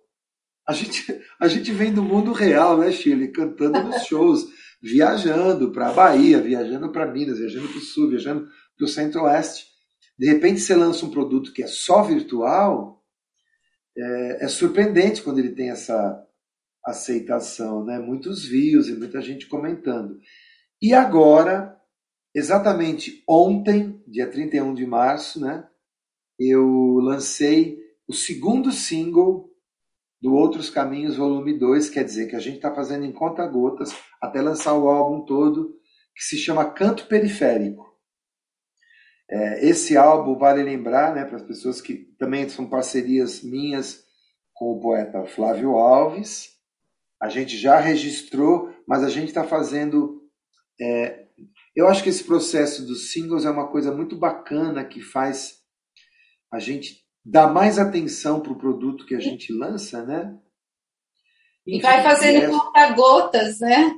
a 0.67 0.73
gente, 0.73 1.21
a 1.39 1.47
gente 1.47 1.71
vem 1.71 1.93
do 1.93 2.03
mundo 2.03 2.31
real, 2.31 2.77
né, 2.77 2.91
Chile? 2.91 3.29
Cantando 3.29 3.83
nos 3.83 4.03
shows, 4.07 4.47
viajando 4.81 5.71
para 5.71 5.89
a 5.89 5.93
Bahia, 5.93 6.41
viajando 6.41 6.91
para 6.91 7.11
Minas, 7.11 7.37
viajando 7.37 7.67
para 7.67 7.77
o 7.77 7.81
Sul, 7.81 8.09
viajando 8.09 8.47
para 8.77 8.85
o 8.85 8.87
Centro-Oeste. 8.87 9.65
De 10.17 10.27
repente 10.27 10.61
você 10.61 10.75
lança 10.75 11.05
um 11.05 11.11
produto 11.11 11.51
que 11.51 11.63
é 11.63 11.67
só 11.67 12.03
virtual, 12.03 13.03
é, 13.97 14.45
é 14.45 14.47
surpreendente 14.47 15.21
quando 15.21 15.39
ele 15.39 15.53
tem 15.53 15.69
essa 15.69 16.21
aceitação, 16.85 17.83
né? 17.83 17.99
Muitos 17.99 18.45
views 18.45 18.87
e 18.87 18.93
muita 18.93 19.21
gente 19.21 19.47
comentando. 19.47 20.17
E 20.83 20.93
agora, 20.93 21.79
exatamente 22.35 23.23
ontem, 23.25 24.03
dia 24.05 24.29
31 24.29 24.73
de 24.73 24.85
março, 24.85 25.39
né, 25.39 25.65
eu 26.37 26.99
lancei 26.99 27.79
o 28.05 28.11
segundo 28.11 28.69
single 28.69 29.49
do 30.21 30.33
Outros 30.33 30.69
Caminhos, 30.69 31.15
volume 31.15 31.57
2, 31.57 31.89
quer 31.89 32.03
dizer 32.03 32.27
que 32.27 32.35
a 32.35 32.39
gente 32.39 32.57
está 32.57 32.75
fazendo 32.75 33.05
em 33.05 33.13
conta-gotas 33.13 33.95
até 34.21 34.41
lançar 34.41 34.73
o 34.73 34.89
álbum 34.89 35.23
todo, 35.23 35.73
que 36.13 36.21
se 36.25 36.35
chama 36.35 36.69
Canto 36.69 37.07
Periférico. 37.07 37.89
É, 39.31 39.65
esse 39.65 39.95
álbum, 39.95 40.37
vale 40.37 40.63
lembrar, 40.63 41.15
né, 41.15 41.23
para 41.23 41.37
as 41.37 41.43
pessoas 41.43 41.79
que 41.79 42.13
também 42.19 42.49
são 42.49 42.69
parcerias 42.69 43.41
minhas 43.41 44.03
com 44.53 44.73
o 44.73 44.81
poeta 44.81 45.23
Flávio 45.23 45.77
Alves, 45.77 46.57
a 47.21 47.29
gente 47.29 47.55
já 47.55 47.79
registrou, 47.79 48.75
mas 48.85 49.01
a 49.01 49.07
gente 49.07 49.29
está 49.29 49.45
fazendo 49.45 50.22
é, 50.79 51.25
eu 51.75 51.87
acho 51.87 52.03
que 52.03 52.09
esse 52.09 52.23
processo 52.23 52.85
dos 52.85 53.11
singles 53.11 53.45
é 53.45 53.49
uma 53.49 53.67
coisa 53.67 53.91
muito 53.91 54.15
bacana 54.15 54.83
que 54.85 55.01
faz 55.01 55.55
a 56.51 56.59
gente 56.59 57.03
dar 57.25 57.47
mais 57.47 57.79
atenção 57.79 58.39
para 58.39 58.51
o 58.51 58.57
produto 58.57 59.05
que 59.05 59.15
a 59.15 59.19
gente 59.19 59.51
lança, 59.53 60.05
né? 60.05 60.37
E 61.65 61.81
vai 61.81 62.03
fazendo 62.03 62.43
é... 62.43 62.47
conta-gotas, 62.47 63.59
né? 63.59 63.95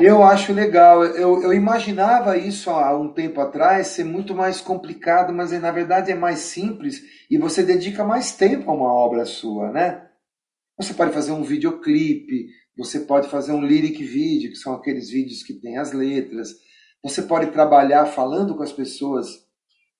Eu 0.00 0.22
acho 0.22 0.52
legal. 0.52 1.04
Eu, 1.04 1.42
eu 1.42 1.52
imaginava 1.52 2.36
isso 2.36 2.70
há 2.70 2.96
um 2.96 3.12
tempo 3.12 3.40
atrás 3.40 3.88
ser 3.88 4.04
muito 4.04 4.34
mais 4.34 4.60
complicado, 4.60 5.32
mas 5.32 5.50
na 5.52 5.72
verdade 5.72 6.12
é 6.12 6.14
mais 6.14 6.40
simples 6.40 7.02
e 7.30 7.36
você 7.36 7.62
dedica 7.62 8.04
mais 8.04 8.32
tempo 8.32 8.70
a 8.70 8.74
uma 8.74 8.92
obra 8.92 9.24
sua, 9.24 9.72
né? 9.72 10.08
Você 10.78 10.94
pode 10.94 11.12
fazer 11.12 11.32
um 11.32 11.42
videoclipe, 11.42 12.46
você 12.76 13.00
pode 13.00 13.28
fazer 13.28 13.52
um 13.52 13.64
lyric 13.64 14.04
video, 14.04 14.50
que 14.50 14.56
são 14.56 14.74
aqueles 14.74 15.08
vídeos 15.08 15.42
que 15.42 15.54
tem 15.54 15.78
as 15.78 15.92
letras. 15.92 16.50
Você 17.02 17.22
pode 17.22 17.50
trabalhar 17.50 18.06
falando 18.06 18.54
com 18.54 18.62
as 18.62 18.72
pessoas 18.72 19.26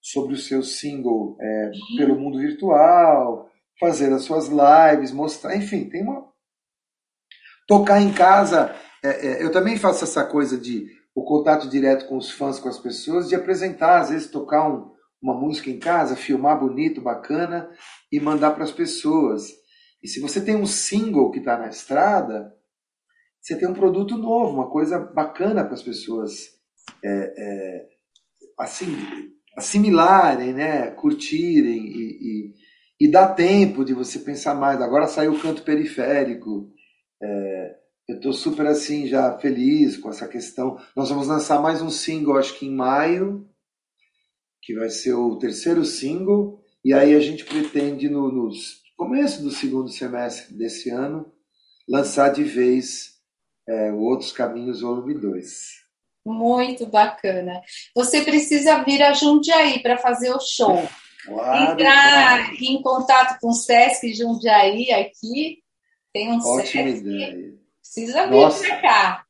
sobre 0.00 0.34
o 0.34 0.38
seu 0.38 0.62
single 0.62 1.36
é, 1.40 1.70
pelo 1.96 2.18
mundo 2.18 2.38
virtual, 2.38 3.50
fazer 3.80 4.12
as 4.12 4.22
suas 4.22 4.48
lives, 4.48 5.10
mostrar, 5.10 5.56
enfim, 5.56 5.88
tem 5.88 6.02
uma. 6.02 6.26
Tocar 7.66 8.00
em 8.00 8.12
casa. 8.12 8.74
É, 9.02 9.26
é, 9.26 9.42
eu 9.42 9.50
também 9.50 9.76
faço 9.76 10.04
essa 10.04 10.24
coisa 10.24 10.58
de 10.58 10.86
o 11.14 11.24
contato 11.24 11.68
direto 11.68 12.06
com 12.06 12.18
os 12.18 12.30
fãs, 12.30 12.60
com 12.60 12.68
as 12.68 12.78
pessoas, 12.78 13.28
de 13.28 13.34
apresentar, 13.34 14.00
às 14.00 14.10
vezes 14.10 14.30
tocar 14.30 14.68
um, 14.68 14.92
uma 15.20 15.34
música 15.34 15.70
em 15.70 15.78
casa, 15.78 16.14
filmar 16.14 16.60
bonito, 16.60 17.00
bacana 17.00 17.70
e 18.12 18.20
mandar 18.20 18.50
para 18.50 18.64
as 18.64 18.70
pessoas. 18.70 19.48
E 20.02 20.08
se 20.08 20.20
você 20.20 20.40
tem 20.44 20.54
um 20.54 20.66
single 20.66 21.30
que 21.30 21.38
está 21.38 21.56
na 21.56 21.68
estrada, 21.68 22.52
você 23.46 23.54
tem 23.54 23.68
um 23.68 23.74
produto 23.74 24.18
novo, 24.18 24.54
uma 24.54 24.68
coisa 24.68 24.98
bacana 24.98 25.62
para 25.62 25.74
as 25.74 25.82
pessoas 25.82 26.48
é, 27.04 27.08
é, 27.08 27.88
assim, 28.58 28.88
assimilarem, 29.56 30.52
né? 30.52 30.90
curtirem 30.90 31.86
e, 31.86 32.54
e, 33.00 33.06
e 33.06 33.08
dar 33.08 33.36
tempo 33.36 33.84
de 33.84 33.94
você 33.94 34.18
pensar 34.18 34.56
mais. 34.56 34.82
Agora 34.82 35.06
saiu 35.06 35.32
o 35.32 35.40
canto 35.40 35.62
periférico. 35.62 36.72
É, 37.22 37.76
eu 38.08 38.16
estou 38.16 38.32
super 38.32 38.66
assim 38.66 39.06
já 39.06 39.38
feliz 39.38 39.96
com 39.96 40.10
essa 40.10 40.26
questão. 40.26 40.76
Nós 40.96 41.08
vamos 41.08 41.28
lançar 41.28 41.62
mais 41.62 41.80
um 41.80 41.90
single, 41.90 42.38
acho 42.38 42.58
que 42.58 42.66
em 42.66 42.74
maio, 42.74 43.48
que 44.60 44.74
vai 44.74 44.90
ser 44.90 45.14
o 45.14 45.38
terceiro 45.38 45.84
single, 45.84 46.60
e 46.84 46.92
aí 46.92 47.14
a 47.14 47.20
gente 47.20 47.44
pretende 47.44 48.08
no, 48.08 48.28
no 48.28 48.50
começo 48.96 49.40
do 49.40 49.52
segundo 49.52 49.88
semestre 49.88 50.52
desse 50.52 50.90
ano 50.90 51.32
lançar 51.88 52.30
de 52.30 52.42
vez 52.42 53.15
é, 53.68 53.92
Outros 53.92 54.32
Caminhos 54.32 54.80
Volume 54.80 55.14
2. 55.14 55.86
Muito 56.24 56.86
bacana. 56.86 57.60
Você 57.94 58.22
precisa 58.22 58.82
vir 58.82 59.02
a 59.02 59.12
Jundiaí 59.12 59.80
para 59.80 59.96
fazer 59.96 60.30
o 60.30 60.40
show. 60.40 60.82
Claro, 61.24 61.72
Entrar 61.72 62.38
claro. 62.38 62.56
em 62.60 62.82
contato 62.82 63.38
com 63.40 63.48
o 63.48 63.52
Sesc 63.52 64.12
Jundiaí 64.14 64.92
aqui. 64.92 65.58
Tem 66.12 66.32
um 66.32 66.38
Ótima 66.38 66.64
Sesc. 66.64 66.98
Ideia. 66.98 67.54
Precisa 67.80 68.26
vir 68.26 68.68
para 68.68 68.80
cá. 68.80 69.24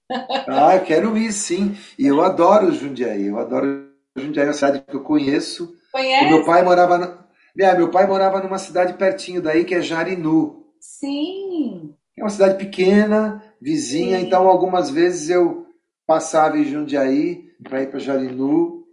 Ah, 0.46 0.76
eu 0.76 0.84
quero 0.84 1.18
ir, 1.18 1.32
sim. 1.32 1.76
E 1.98 2.06
eu 2.06 2.22
adoro 2.22 2.72
Jundiaí. 2.72 3.26
Eu 3.26 3.38
adoro 3.38 3.90
Jundiaí, 4.16 4.46
é 4.46 4.48
uma 4.48 4.54
cidade 4.54 4.84
que 4.88 4.96
eu 4.96 5.02
conheço. 5.02 5.74
Conhece? 5.92 6.24
O 6.24 6.28
meu 6.28 6.44
pai 6.44 6.62
morava... 6.62 6.98
No... 6.98 7.26
É, 7.58 7.76
meu 7.76 7.90
pai 7.90 8.06
morava 8.06 8.40
numa 8.40 8.58
cidade 8.58 8.94
pertinho 8.94 9.42
daí, 9.42 9.64
que 9.64 9.74
é 9.74 9.80
Jarinu. 9.80 10.66
Sim. 10.80 11.94
É 12.16 12.22
uma 12.22 12.30
cidade 12.30 12.56
pequena, 12.56 13.42
vizinha, 13.60 14.18
sim. 14.18 14.26
então 14.26 14.48
algumas 14.48 14.90
vezes 14.90 15.30
eu 15.30 15.66
passava 16.06 16.58
em 16.58 16.64
Jundiaí 16.64 17.44
para 17.62 17.82
ir 17.82 17.90
para 17.90 17.98
Jarinu. 17.98 18.84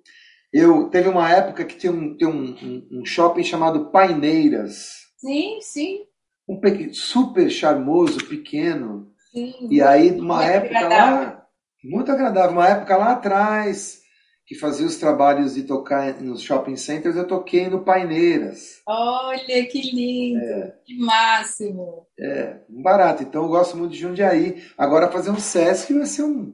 Eu 0.52 0.90
teve 0.90 1.10
uma 1.10 1.32
época 1.32 1.66
que 1.66 1.78
tinha 1.78 1.92
um, 1.92 2.16
um, 2.22 2.28
um, 2.28 2.88
um 3.02 3.06
shopping 3.06 3.44
chamado 3.44 3.92
Paineiras. 3.92 5.04
Sim, 5.18 5.60
sim. 5.62 6.00
Um 6.48 6.60
pequeno, 6.60 6.94
super 6.94 7.50
charmoso, 7.50 8.28
pequeno. 8.28 9.12
Sim, 9.32 9.68
e 9.72 9.82
aí, 9.82 10.12
uma 10.12 10.46
época 10.46 10.78
agradável. 10.78 11.26
lá, 11.26 11.46
muito 11.84 12.12
agradável, 12.12 12.52
uma 12.52 12.68
época 12.68 12.98
lá 12.98 13.12
atrás, 13.14 14.03
que 14.46 14.56
fazia 14.56 14.86
os 14.86 14.98
trabalhos 14.98 15.56
de 15.56 15.64
tocar 15.64 16.22
nos 16.22 16.42
shopping 16.42 16.76
centers, 16.76 17.16
eu 17.16 17.28
toquei 17.28 17.70
no 17.70 17.84
Paineiras. 17.84 18.82
Olha 18.86 19.66
que 19.66 19.82
lindo, 19.82 20.44
é. 20.44 20.76
que 20.86 20.98
máximo. 20.98 22.06
É, 22.20 22.60
barato. 22.68 23.24
Então 23.24 23.44
eu 23.44 23.50
gosto 23.50 23.78
muito 23.78 23.92
de 23.92 24.00
Jundiaí. 24.00 24.64
Agora 24.78 25.12
fazer 25.12 25.32
um 25.32 25.40
Sesc 25.40 25.94
vai 25.94 26.06
ser 26.06 26.24
um 26.24 26.54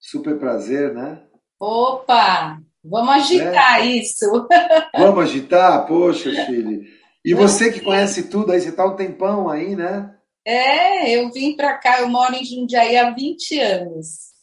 super 0.00 0.38
prazer, 0.38 0.92
né? 0.92 1.22
Opa! 1.60 2.58
Vamos 2.84 3.14
agitar 3.14 3.80
é. 3.80 3.86
isso. 3.86 4.26
Vamos 4.96 5.24
agitar? 5.24 5.86
Poxa, 5.86 6.30
Chile. 6.44 6.86
E 7.24 7.34
você 7.34 7.72
que 7.72 7.80
conhece 7.80 8.28
tudo 8.28 8.52
aí, 8.52 8.60
você 8.60 8.68
está 8.68 8.86
um 8.86 8.94
tempão 8.94 9.48
aí, 9.48 9.74
né? 9.74 10.14
É, 10.44 11.10
eu 11.10 11.32
vim 11.32 11.56
para 11.56 11.76
cá, 11.76 12.00
eu 12.00 12.08
moro 12.08 12.34
em 12.34 12.44
Jundiaí 12.44 12.96
há 12.96 13.10
20 13.10 13.58
anos. 13.58 14.35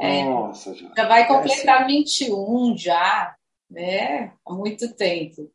É, 0.00 0.24
Nossa, 0.24 0.74
já. 0.74 0.90
Já 0.96 1.08
vai 1.08 1.26
completar 1.26 1.82
é 1.82 1.86
21 1.86 2.76
já, 2.76 3.34
né? 3.70 4.32
Há 4.46 4.54
muito 4.54 4.94
tempo. 4.94 5.50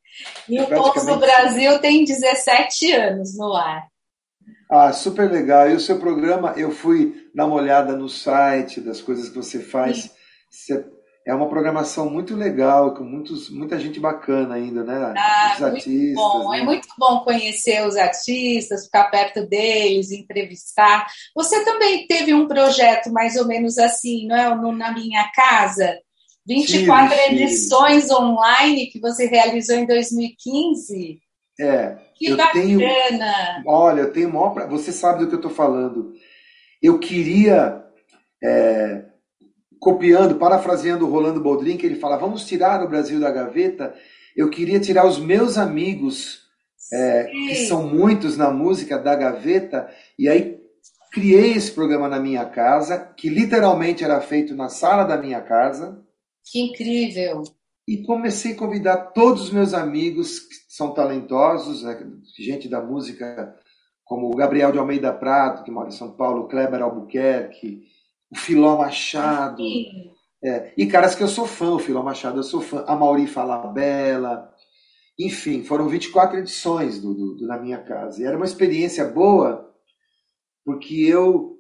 E 0.47 0.58
é 0.58 0.63
o 0.63 0.67
Pouso 0.67 1.06
do 1.06 1.17
Brasil 1.17 1.80
tem 1.80 2.04
17 2.04 2.91
anos 2.93 3.38
no 3.38 3.54
ar. 3.54 3.88
Ah, 4.69 4.91
super 4.91 5.32
legal. 5.32 5.69
E 5.69 5.76
o 5.76 5.80
seu 5.80 6.00
programa, 6.00 6.54
eu 6.58 6.71
fui 6.71 7.30
dar 7.34 7.45
uma 7.45 7.56
olhada 7.56 7.95
no 7.95 8.10
site 8.10 8.82
das 8.82 9.02
coisas 9.02 9.30
que 9.30 9.36
você 9.36 9.60
faz. 9.60 10.12
Você 10.50 10.86
é 11.28 11.34
uma 11.34 11.50
programação 11.50 12.10
muito 12.10 12.34
legal, 12.38 12.94
com 12.94 13.04
muitos, 13.04 13.50
muita 13.50 13.78
gente 13.78 14.00
bacana 14.00 14.56
ainda, 14.56 14.82
né? 14.82 15.13
Ah, 15.18 15.56
os 15.58 15.62
artistas. 15.62 16.13
Bom. 16.16 16.54
É 16.54 16.58
né? 16.58 16.63
É 16.63 16.66
muito 16.66 16.88
bom 16.98 17.20
conhecer 17.20 17.86
os 17.86 17.98
artistas, 17.98 18.86
ficar 18.86 19.12
perto 19.12 19.46
deles, 19.46 20.10
entrevistar. 20.10 21.06
Você 21.36 21.66
também 21.66 22.08
teve 22.08 22.34
um 22.34 22.48
projeto 22.48 23.12
mais 23.12 23.36
ou 23.36 23.46
menos 23.46 23.78
assim, 23.78 24.26
não 24.26 24.38
é? 24.38 24.56
No, 24.56 24.72
na 24.72 24.94
minha 24.94 25.30
casa? 25.36 26.00
24 26.48 27.13
tive, 27.13 27.44
edições 27.44 28.04
tive. 28.04 28.16
online 28.16 28.88
que 28.88 29.02
você 29.02 29.26
realizou 29.26 29.76
em 29.76 29.86
2015. 29.86 31.20
É. 31.60 31.98
Que 32.16 32.28
eu 32.28 32.38
bacana! 32.38 32.54
Tenho, 32.54 32.80
olha, 33.66 34.00
eu 34.00 34.13
tenho 34.13 34.32
maior. 34.32 34.70
Você 34.70 34.94
sabe 34.94 35.20
do 35.20 35.28
que 35.28 35.36
eu 35.36 35.40
estou 35.40 35.52
falando. 35.52 36.13
Eu 36.82 36.98
queria. 37.00 37.84
É, 38.42 39.04
copiando, 39.80 40.36
parafraseando 40.36 41.06
o 41.06 41.10
Rolando 41.10 41.42
Boldrin, 41.42 41.78
que 41.78 41.86
ele 41.86 42.00
fala: 42.00 42.18
vamos 42.18 42.46
tirar 42.46 42.84
o 42.84 42.90
Brasil 42.90 43.20
da 43.20 43.32
gaveta. 43.32 43.94
Eu 44.36 44.50
queria 44.50 44.80
tirar 44.80 45.06
os 45.06 45.18
meus 45.18 45.58
amigos, 45.58 46.42
é, 46.94 47.24
que 47.26 47.56
são 47.68 47.88
muitos 47.88 48.38
na 48.38 48.52
música, 48.52 48.98
da 48.98 49.16
gaveta, 49.16 49.90
e 50.18 50.30
aí 50.30 50.58
criei 51.12 51.54
esse 51.54 51.72
programa 51.72 52.08
na 52.08 52.20
minha 52.20 52.46
casa, 52.46 52.98
que 53.18 53.30
literalmente 53.30 54.04
era 54.04 54.22
feito 54.22 54.56
na 54.56 54.70
sala 54.70 55.04
da 55.04 55.18
minha 55.18 55.42
casa. 55.42 56.00
Que 56.46 56.60
incrível! 56.60 57.44
E 57.88 58.04
comecei 58.04 58.52
a 58.52 58.58
convidar 58.58 58.98
todos 59.13 59.44
os 59.44 59.52
meus 59.52 59.74
amigos 59.74 60.40
que 60.40 60.56
são 60.68 60.94
talentosos, 60.94 61.84
né, 61.84 61.98
gente 62.38 62.68
da 62.68 62.82
música, 62.82 63.56
como 64.04 64.28
o 64.28 64.36
Gabriel 64.36 64.72
de 64.72 64.78
Almeida 64.78 65.12
Prado, 65.13 65.63
que 65.63 65.72
mora 65.72 65.88
em 65.88 65.94
São 65.94 66.12
Paulo, 66.12 66.44
o 66.44 66.48
Kleber 66.48 66.82
Albuquerque, 66.82 67.84
o 68.30 68.38
Filó 68.38 68.78
Machado. 68.78 69.63
É, 70.44 70.74
e 70.78 70.86
caras 70.86 71.16
que 71.16 71.24
eu 71.24 71.28
sou 71.28 71.46
fã, 71.46 71.72
o 71.72 71.80
Filó 71.80 72.04
Machado, 72.04 72.40
eu 72.40 72.44
sou 72.44 72.62
fã, 72.62 72.84
a 72.88 72.96
Mauri 72.96 73.28
Falabella. 73.28 74.54
Enfim, 75.20 75.63
foram 75.63 75.88
24 75.88 76.38
edições 76.38 77.02
do, 77.02 77.13
do, 77.13 77.36
do, 77.36 77.48
na 77.48 77.58
minha 77.58 77.80
casa. 77.80 78.22
E 78.22 78.26
era 78.26 78.38
uma 78.38 78.46
experiência 78.46 79.04
boa, 79.06 79.74
porque 80.63 80.96
eu 80.96 81.58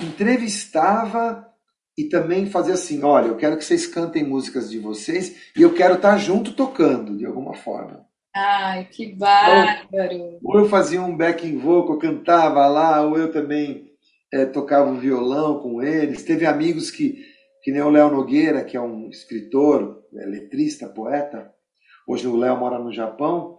entrevistava 0.00 1.48
e 1.96 2.08
também 2.08 2.46
fazia 2.46 2.74
assim: 2.74 3.04
olha, 3.04 3.28
eu 3.28 3.36
quero 3.36 3.56
que 3.56 3.64
vocês 3.64 3.86
cantem 3.86 4.24
músicas 4.24 4.68
de 4.68 4.78
vocês 4.80 5.52
e 5.56 5.62
eu 5.62 5.72
quero 5.72 5.94
estar 5.94 6.18
junto 6.18 6.52
tocando, 6.54 7.16
de 7.16 7.24
alguma 7.24 7.54
forma. 7.54 8.04
Ai, 8.34 8.86
que 8.86 9.14
bárbaro! 9.14 10.38
Ou 10.42 10.60
eu 10.60 10.68
fazia 10.68 11.00
um 11.00 11.16
backing 11.16 11.58
vocal, 11.58 11.98
cantava 11.98 12.66
lá, 12.66 13.02
ou 13.02 13.16
eu 13.16 13.30
também 13.30 13.91
é, 14.32 14.46
tocava 14.46 14.94
violão 14.94 15.60
com 15.60 15.82
eles. 15.82 16.24
Teve 16.24 16.46
amigos 16.46 16.90
que, 16.90 17.22
que 17.62 17.70
nem 17.70 17.82
o 17.82 17.90
Léo 17.90 18.10
Nogueira, 18.10 18.64
que 18.64 18.76
é 18.76 18.80
um 18.80 19.10
escritor, 19.10 20.02
é, 20.16 20.24
letrista, 20.24 20.88
poeta. 20.88 21.52
Hoje 22.08 22.26
o 22.26 22.36
Léo 22.36 22.56
mora 22.56 22.78
no 22.78 22.92
Japão. 22.92 23.58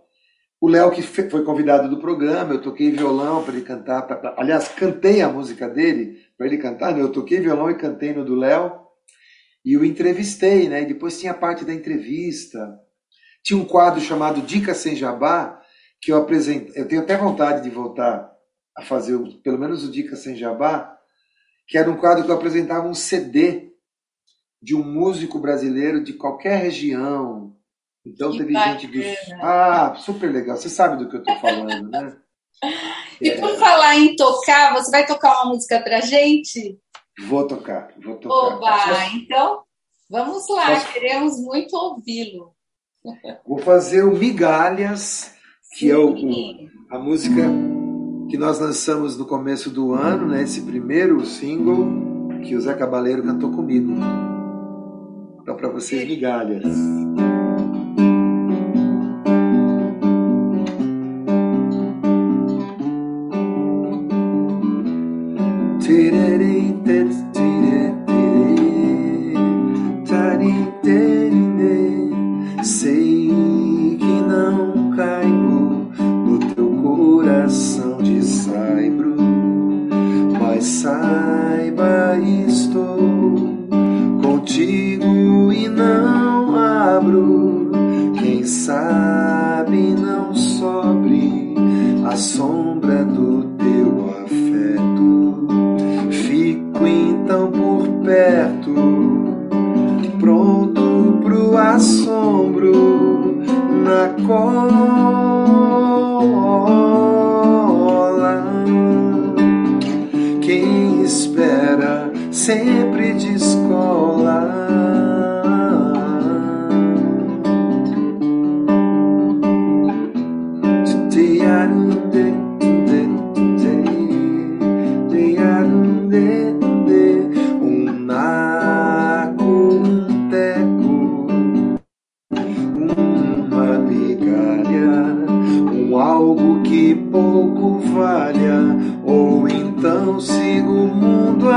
O 0.59 0.67
Léo 0.67 0.91
que 0.91 1.01
foi 1.01 1.43
convidado 1.43 1.89
do 1.89 1.99
programa, 1.99 2.53
eu 2.53 2.61
toquei 2.61 2.89
violão 2.89 3.43
para 3.43 3.53
ele 3.53 3.63
cantar. 3.63 4.01
Pra, 4.03 4.33
aliás, 4.37 4.69
cantei 4.69 5.21
a 5.21 5.29
música 5.29 5.69
dele 5.69 6.17
para 6.37 6.47
ele 6.47 6.57
cantar. 6.57 6.93
Né? 6.93 7.01
Eu 7.01 7.11
toquei 7.11 7.39
violão 7.39 7.69
e 7.69 7.77
cantei 7.77 8.13
no 8.13 8.25
do 8.25 8.35
Léo. 8.35 8.81
E 9.63 9.77
o 9.77 9.85
entrevistei, 9.85 10.67
né? 10.67 10.81
E 10.81 10.85
depois 10.85 11.19
tinha 11.19 11.31
a 11.31 11.35
parte 11.35 11.63
da 11.63 11.73
entrevista. 11.73 12.77
Tinha 13.43 13.59
um 13.59 13.65
quadro 13.65 14.01
chamado 14.01 14.41
Dicas 14.41 14.77
Sem 14.77 14.95
Jabá, 14.95 15.61
que 16.01 16.11
eu 16.11 16.17
apresentei. 16.17 16.81
Eu 16.81 16.87
tenho 16.87 17.01
até 17.01 17.15
vontade 17.15 17.61
de 17.61 17.69
voltar 17.69 18.29
a 18.75 18.81
fazer 18.81 19.17
pelo 19.43 19.59
menos 19.59 19.83
o 19.83 19.91
Dica 19.91 20.15
Sem 20.15 20.35
Jabá, 20.35 20.97
que 21.67 21.77
era 21.77 21.89
um 21.89 21.97
quadro 21.97 22.23
que 22.25 22.31
eu 22.31 22.35
apresentava 22.35 22.87
um 22.87 22.93
CD 22.93 23.71
de 24.61 24.75
um 24.75 24.83
músico 24.83 25.39
brasileiro 25.39 26.03
de 26.03 26.13
qualquer 26.13 26.57
região. 26.61 27.55
Então 28.05 28.31
que 28.31 28.37
teve 28.39 28.53
bacana. 28.53 28.79
gente 28.79 28.87
do. 28.87 29.35
Ah, 29.41 29.95
super 29.95 30.31
legal. 30.31 30.57
Você 30.57 30.69
sabe 30.69 30.97
do 30.97 31.09
que 31.09 31.15
eu 31.15 31.19
estou 31.19 31.35
falando, 31.37 31.89
né? 31.89 32.17
e 33.21 33.29
é... 33.29 33.39
por 33.39 33.57
falar 33.57 33.97
em 33.97 34.15
tocar, 34.15 34.73
você 34.73 34.91
vai 34.91 35.05
tocar 35.05 35.33
uma 35.33 35.53
música 35.53 35.79
pra 35.81 36.01
gente? 36.01 36.79
Vou 37.27 37.47
tocar, 37.47 37.93
vou 38.03 38.17
tocar. 38.17 38.55
Oba, 38.55 39.05
então 39.13 39.63
vamos 40.09 40.49
lá, 40.49 40.71
Posso... 40.71 40.93
queremos 40.93 41.39
muito 41.39 41.75
ouvi-lo. 41.75 42.53
Vou 43.45 43.59
fazer 43.59 44.03
o 44.03 44.17
Migalhas, 44.17 45.35
que 45.73 45.87
Sim. 45.87 45.91
é 45.91 45.97
o, 45.97 46.15
a 46.89 46.99
música 46.99 47.43
que 48.29 48.37
nós 48.37 48.59
lançamos 48.59 49.17
no 49.17 49.25
começo 49.25 49.69
do 49.69 49.93
ano, 49.93 50.27
né, 50.27 50.43
esse 50.43 50.61
primeiro 50.61 51.25
single 51.25 52.39
que 52.43 52.55
o 52.55 52.61
Zé 52.61 52.73
Cabaleiro 52.73 53.23
cantou 53.23 53.51
comigo. 53.51 53.93
Então, 55.41 55.55
para 55.55 55.69
vocês, 55.69 56.07
migalhas. 56.07 57.02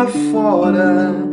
Afora. 0.06 1.25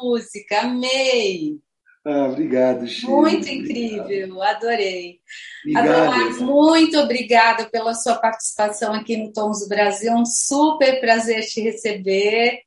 Música, 0.00 0.60
amei. 0.60 1.58
Ah, 2.04 2.28
obrigado, 2.28 2.86
Chico. 2.86 3.10
Muito 3.10 3.48
incrível, 3.48 4.40
adorei. 4.40 5.18
Obrigado. 5.68 6.44
muito 6.44 6.96
obrigada 6.98 7.68
pela 7.68 7.94
sua 7.94 8.14
participação 8.14 8.94
aqui 8.94 9.16
no 9.16 9.32
Tons 9.32 9.60
do 9.60 9.68
Brasil. 9.68 10.12
Um 10.12 10.24
super 10.24 11.00
prazer 11.00 11.44
te 11.46 11.60
receber. 11.60 12.60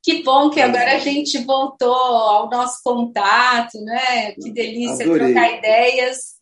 Que 0.00 0.22
bom 0.22 0.48
que 0.50 0.60
agora 0.60 0.94
a 0.94 0.98
gente 0.98 1.38
voltou 1.38 1.92
ao 1.92 2.48
nosso 2.48 2.80
contato, 2.84 3.80
né? 3.80 4.32
Que 4.32 4.52
delícia 4.52 5.04
Adorei. 5.04 5.32
trocar 5.32 5.58
ideias. 5.58 6.34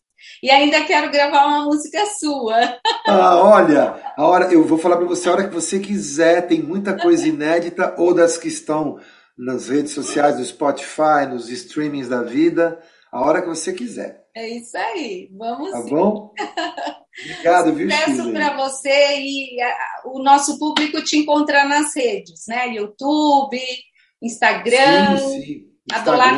E 0.43 0.51
ainda 0.51 0.83
quero 0.83 1.09
gravar 1.09 1.45
uma 1.45 1.63
música 1.63 2.05
sua. 2.19 2.77
Ah, 3.07 3.37
olha, 3.37 4.13
a 4.17 4.27
hora 4.27 4.53
eu 4.53 4.65
vou 4.65 4.77
falar 4.77 4.97
para 4.97 5.05
você 5.05 5.29
a 5.29 5.31
hora 5.31 5.47
que 5.47 5.53
você 5.53 5.79
quiser. 5.79 6.45
Tem 6.47 6.61
muita 6.61 6.97
coisa 6.97 7.25
inédita 7.25 7.95
ou 7.97 8.13
das 8.13 8.37
que 8.37 8.49
estão 8.49 8.99
nas 9.37 9.69
redes 9.69 9.93
sociais 9.93 10.35
do 10.35 10.43
Spotify, 10.43 11.25
nos 11.29 11.49
streamings 11.49 12.09
da 12.09 12.23
vida, 12.23 12.77
a 13.09 13.21
hora 13.25 13.41
que 13.41 13.47
você 13.47 13.71
quiser. 13.71 14.25
É 14.35 14.49
isso 14.49 14.75
aí, 14.77 15.29
vamos. 15.31 15.71
Tá 15.71 15.81
sim. 15.81 15.89
bom? 15.91 16.33
Obrigado, 17.23 17.73
viu, 17.73 17.87
Peço 17.87 18.29
para 18.33 18.57
você 18.57 19.19
e 19.19 19.57
o 20.03 20.21
nosso 20.21 20.59
público 20.59 21.01
te 21.05 21.19
encontrar 21.19 21.69
nas 21.69 21.95
redes, 21.95 22.47
né? 22.49 22.67
YouTube, 22.67 23.61
Instagram, 24.21 25.17
sim, 25.17 25.41
sim. 25.41 25.65
Adolar 25.89 26.37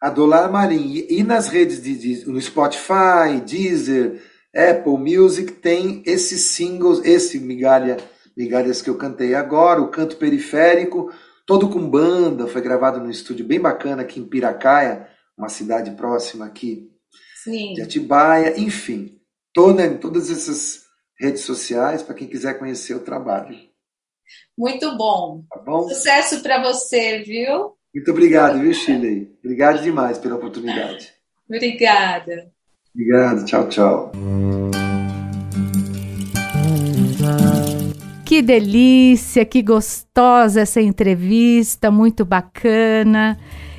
Marim. 0.00 0.12
Adolar 0.12 0.50
Marim. 0.50 1.06
E, 1.08 1.22
nas 1.22 1.48
redes 1.48 1.82
de, 1.82 1.96
de, 1.96 2.28
no 2.28 2.40
Spotify, 2.40 3.40
Deezer, 3.44 4.22
Apple 4.54 4.98
Music, 4.98 5.52
tem 5.52 6.02
esses 6.06 6.42
singles, 6.42 7.04
esse 7.04 7.38
migalha, 7.38 7.96
migalhas 8.36 8.80
que 8.80 8.90
eu 8.90 8.96
cantei 8.96 9.34
agora, 9.34 9.80
o 9.80 9.88
canto 9.88 10.16
periférico, 10.16 11.12
todo 11.46 11.68
com 11.68 11.88
banda, 11.88 12.46
foi 12.46 12.60
gravado 12.60 13.00
num 13.00 13.10
estúdio 13.10 13.46
bem 13.46 13.60
bacana 13.60 14.02
aqui 14.02 14.20
em 14.20 14.28
Piracaia, 14.28 15.08
uma 15.36 15.48
cidade 15.48 15.92
próxima 15.92 16.46
aqui 16.46 16.90
Sim. 17.44 17.74
de 17.74 17.82
Atibaia, 17.82 18.58
enfim, 18.58 19.20
toda, 19.54 19.86
em 19.86 19.96
todas 19.96 20.30
essas 20.30 20.82
redes 21.18 21.42
sociais 21.42 22.02
para 22.02 22.14
quem 22.14 22.28
quiser 22.28 22.58
conhecer 22.58 22.94
o 22.94 23.00
trabalho. 23.00 23.56
Muito 24.56 24.96
bom. 24.96 25.44
Tá 25.48 25.60
bom? 25.60 25.88
Sucesso 25.88 26.42
para 26.42 26.62
você, 26.62 27.22
viu? 27.22 27.77
Muito 27.94 28.10
obrigado, 28.10 28.60
viu, 28.60 28.72
Chile? 28.74 29.32
Obrigado 29.42 29.82
demais 29.82 30.18
pela 30.18 30.36
oportunidade. 30.36 31.12
Obrigada. 31.48 32.50
Obrigado, 32.94 33.44
tchau, 33.44 33.68
tchau. 33.68 34.12
Que 38.24 38.42
delícia, 38.42 39.44
que 39.44 39.62
gostosa 39.62 40.60
essa 40.60 40.82
entrevista, 40.82 41.90
muito 41.90 42.26
bacana. 42.26 43.38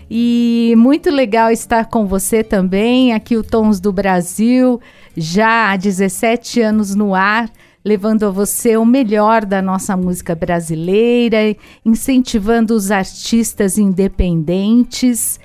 E 0.09 0.73
muito 0.75 1.11
legal 1.11 1.51
estar 1.51 1.85
com 1.85 2.07
você 2.07 2.43
também, 2.43 3.13
aqui 3.13 3.37
o 3.37 3.43
Tons 3.43 3.79
do 3.79 3.93
Brasil, 3.93 4.81
já 5.15 5.71
há 5.71 5.77
17 5.77 6.61
anos 6.61 6.95
no 6.95 7.13
ar, 7.13 7.47
levando 7.83 8.25
a 8.25 8.29
você 8.29 8.77
o 8.77 8.85
melhor 8.85 9.45
da 9.45 9.61
nossa 9.61 9.95
música 9.95 10.35
brasileira, 10.35 11.55
incentivando 11.85 12.73
os 12.73 12.91
artistas 12.91 13.77
independentes 13.77 15.39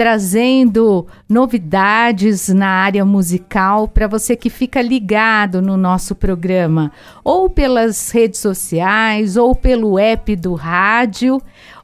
trazendo 0.00 1.06
novidades 1.28 2.48
na 2.48 2.68
área 2.68 3.04
musical 3.04 3.86
para 3.86 4.08
você 4.08 4.34
que 4.34 4.48
fica 4.48 4.80
ligado 4.80 5.60
no 5.60 5.76
nosso 5.76 6.14
programa, 6.14 6.90
ou 7.22 7.50
pelas 7.50 8.08
redes 8.10 8.40
sociais, 8.40 9.36
ou 9.36 9.54
pelo 9.54 9.98
app 9.98 10.34
do 10.36 10.54
rádio, 10.54 11.38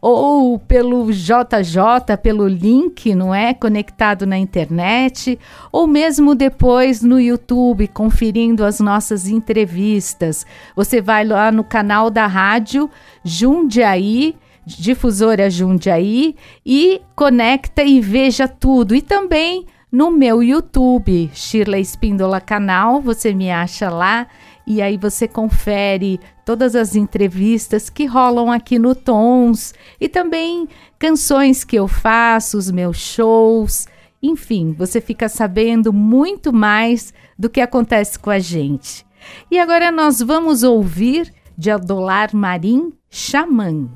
ou 0.09 0.57
pelo 0.57 1.11
JJ, 1.11 2.17
pelo 2.23 2.47
link, 2.47 3.13
não 3.13 3.35
é? 3.35 3.53
Conectado 3.53 4.25
na 4.25 4.39
internet, 4.39 5.37
ou 5.73 5.89
mesmo 5.89 6.33
depois 6.37 7.03
no 7.03 7.19
YouTube, 7.19 7.89
conferindo 7.89 8.65
as 8.65 8.79
nossas 8.79 9.27
entrevistas. 9.27 10.47
Você 10.77 11.01
vai 11.01 11.25
lá 11.25 11.51
no 11.51 11.65
canal 11.65 12.09
da 12.09 12.29
rádio 12.29 12.89
Jundiaí 13.25 14.37
Difusora 14.65 15.51
Jundiaí 15.51 16.37
e 16.65 17.01
conecta 17.17 17.83
e 17.83 18.01
veja 18.01 18.47
tudo. 18.47 18.95
E 18.95 19.03
também 19.03 19.67
no 19.91 20.11
meu 20.11 20.43
YouTube, 20.43 21.31
Shirley 21.33 21.81
Espíndola 21.81 22.41
Canal, 22.41 23.01
você 23.01 23.33
me 23.33 23.51
acha 23.51 23.89
lá 23.91 24.27
e 24.67 24.83
aí 24.83 24.97
você 24.97 25.29
confere 25.29 26.19
todas 26.45 26.75
as 26.75 26.97
entrevistas 26.97 27.89
que 27.89 28.05
rolam 28.05 28.51
aqui 28.51 28.79
no 28.79 28.95
Tons 28.95 29.73
e 30.01 30.09
também 30.09 30.69
canções 30.99 31.63
que 31.63 31.77
eu 31.77 31.87
faço, 31.87 32.59
os 32.59 32.71
meus 32.71 32.99
shows, 32.99 33.87
enfim, 34.23 34.75
você 34.77 35.01
fica 35.01 35.29
sabendo 35.29 35.93
muito 35.93 36.53
mais 36.53 37.15
do 37.39 37.49
que 37.49 37.61
acontece 37.61 38.19
com 38.19 38.31
a 38.31 38.39
gente. 38.39 39.07
E 39.51 39.59
agora 39.59 39.93
nós 39.93 40.21
vamos 40.21 40.63
ouvir 40.63 41.33
de 41.57 41.71
Adolar 41.71 42.35
Marim 42.35 42.93
Xamã. 43.11 43.89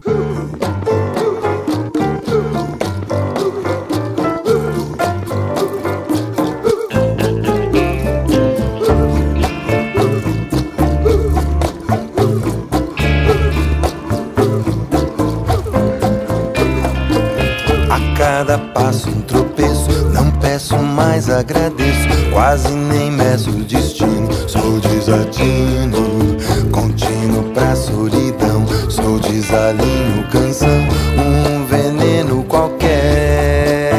Cada 18.41 18.57
passo 18.57 19.11
um 19.11 19.21
tropeço. 19.21 19.91
Não 20.15 20.31
peço 20.31 20.75
mais, 20.79 21.29
agradeço. 21.29 22.09
Quase 22.33 22.71
nem 22.71 23.11
meço 23.11 23.51
o 23.51 23.65
destino. 23.65 24.29
Sou 24.49 24.81
desatino, 24.81 26.39
contínuo 26.73 27.45
pra 27.53 27.77
solidão. 27.77 28.65
Sou 28.89 29.19
desalinho, 29.19 30.27
canção, 30.33 30.71
um 31.19 31.67
veneno 31.67 32.43
qualquer. 32.45 33.91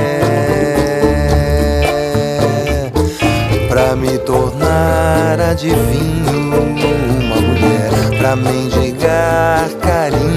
Pra 3.70 3.96
me 3.96 4.18
tornar 4.20 5.40
adivinho, 5.40 6.48
uma 6.48 7.42
mulher. 7.42 7.92
Pra 8.18 8.36
mendigar 8.36 9.70
carinho 9.82 10.31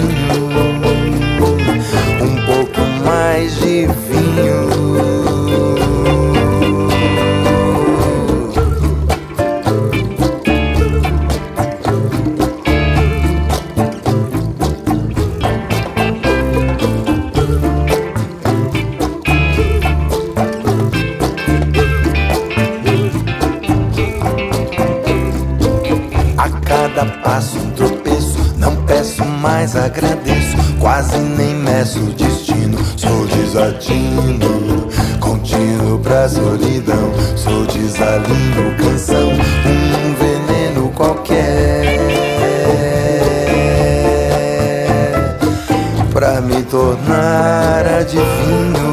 agradeço. 29.84 30.56
Quase 30.80 31.18
nem 31.18 31.54
meço 31.54 32.00
o 32.00 32.12
destino 32.12 32.44
Sou 32.96 33.26
desatino, 33.26 34.88
contínuo 35.20 35.98
pra 35.98 36.28
solidão. 36.28 37.12
Sou 37.36 37.66
desalinho, 37.66 38.74
canção, 38.78 39.30
um 39.30 40.14
veneno 40.14 40.88
qualquer. 40.90 41.98
Pra 46.12 46.40
me 46.40 46.62
tornar 46.62 47.84
adivinho, 48.00 48.83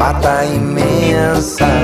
mata 0.00 0.44
imensa. 0.48 1.79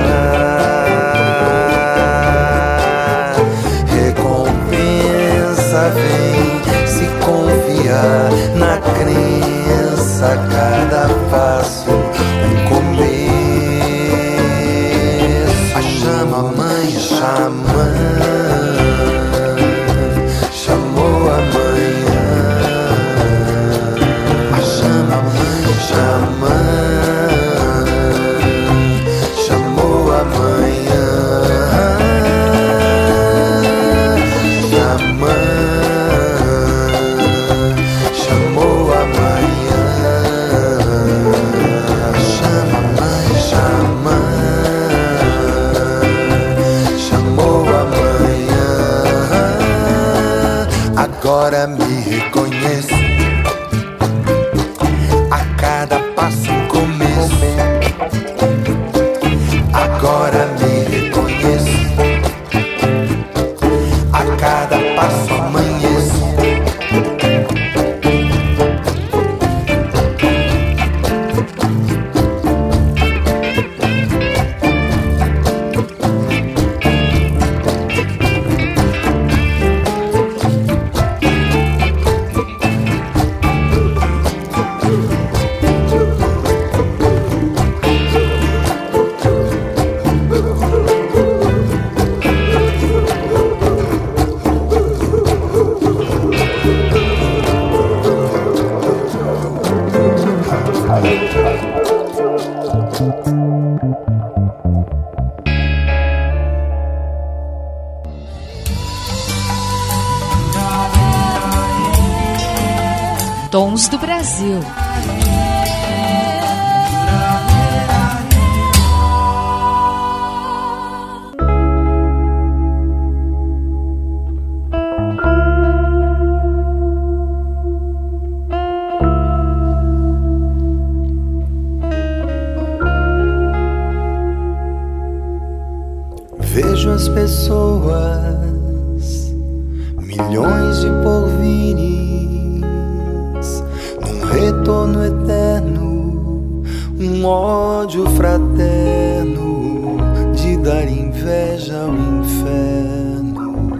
ódio 147.27 148.05
fraterno 148.11 149.97
de 150.33 150.55
dar 150.57 150.87
inveja 150.87 151.81
ao 151.81 151.93
inferno. 151.93 153.77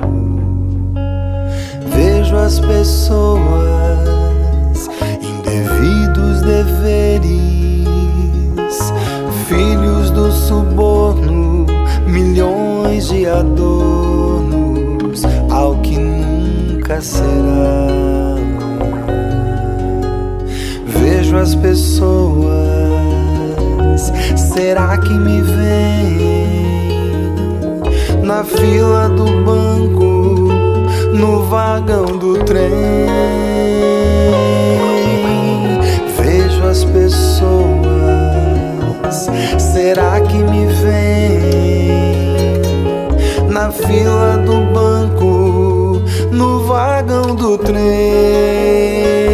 Vejo 1.96 2.36
as 2.36 2.60
pessoas 2.60 3.40
indevidos 5.22 6.42
deveres, 6.42 7.88
filhos 9.48 10.12
do 10.12 10.30
suborno, 10.32 11.66
milhões 12.06 13.08
de 13.08 13.26
adornos 13.28 15.24
ao 15.50 15.78
que 15.78 15.98
nunca 15.98 17.00
será. 17.02 17.88
Vejo 20.86 21.38
as 21.38 21.56
pessoas 21.56 22.97
vez 23.98 24.12
será 24.40 24.98
que 24.98 25.14
me 25.14 25.42
vem? 25.42 26.68
Na 28.24 28.44
fila 28.44 29.10
do 29.10 29.26
banco, 29.44 30.52
no 31.14 31.44
vagão 31.44 32.06
do 32.06 32.44
trem, 32.44 33.08
vejo 36.18 36.68
as 36.68 36.84
pessoas. 36.84 37.48
Será 39.58 40.20
que 40.22 40.38
me 40.38 40.66
vem? 40.68 41.88
Na 43.50 43.72
fila 43.72 44.38
do 44.46 44.74
banco, 44.74 46.02
no 46.32 46.66
vagão 46.66 47.34
do 47.36 47.58
trem. 47.58 49.27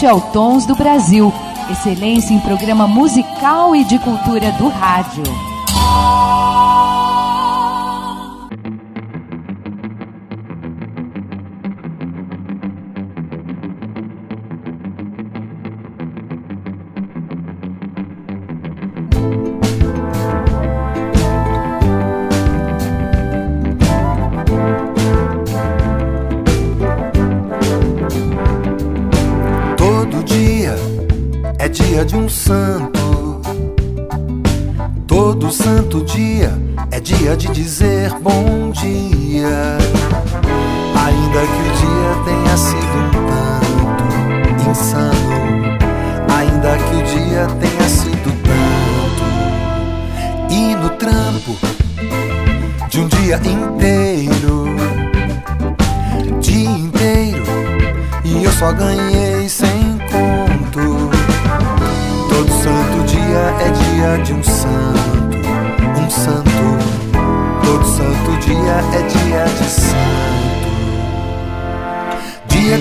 sete 0.00 0.06
altons 0.06 0.64
do 0.64 0.74
Brasil. 0.74 1.30
Excelência 1.70 2.32
em 2.32 2.40
programa 2.40 2.86
musical 2.86 3.76
e 3.76 3.84
de 3.84 3.98
cultura 3.98 4.50
do 4.52 4.68
rádio. 4.68 5.49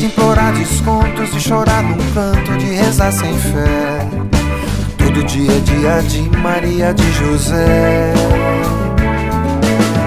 Implorar 0.10 0.54
descontos, 0.54 1.32
de 1.32 1.40
chorar 1.40 1.84
num 1.84 1.98
canto, 2.14 2.58
de 2.58 2.66
rezar 2.66 3.12
sem 3.12 3.38
fé. 3.38 4.10
Todo 4.98 5.24
dia 5.24 5.52
é 5.52 5.60
dia 5.60 6.02
de 6.02 6.38
Maria 6.38 6.94
de 6.94 7.12
José. 7.14 8.14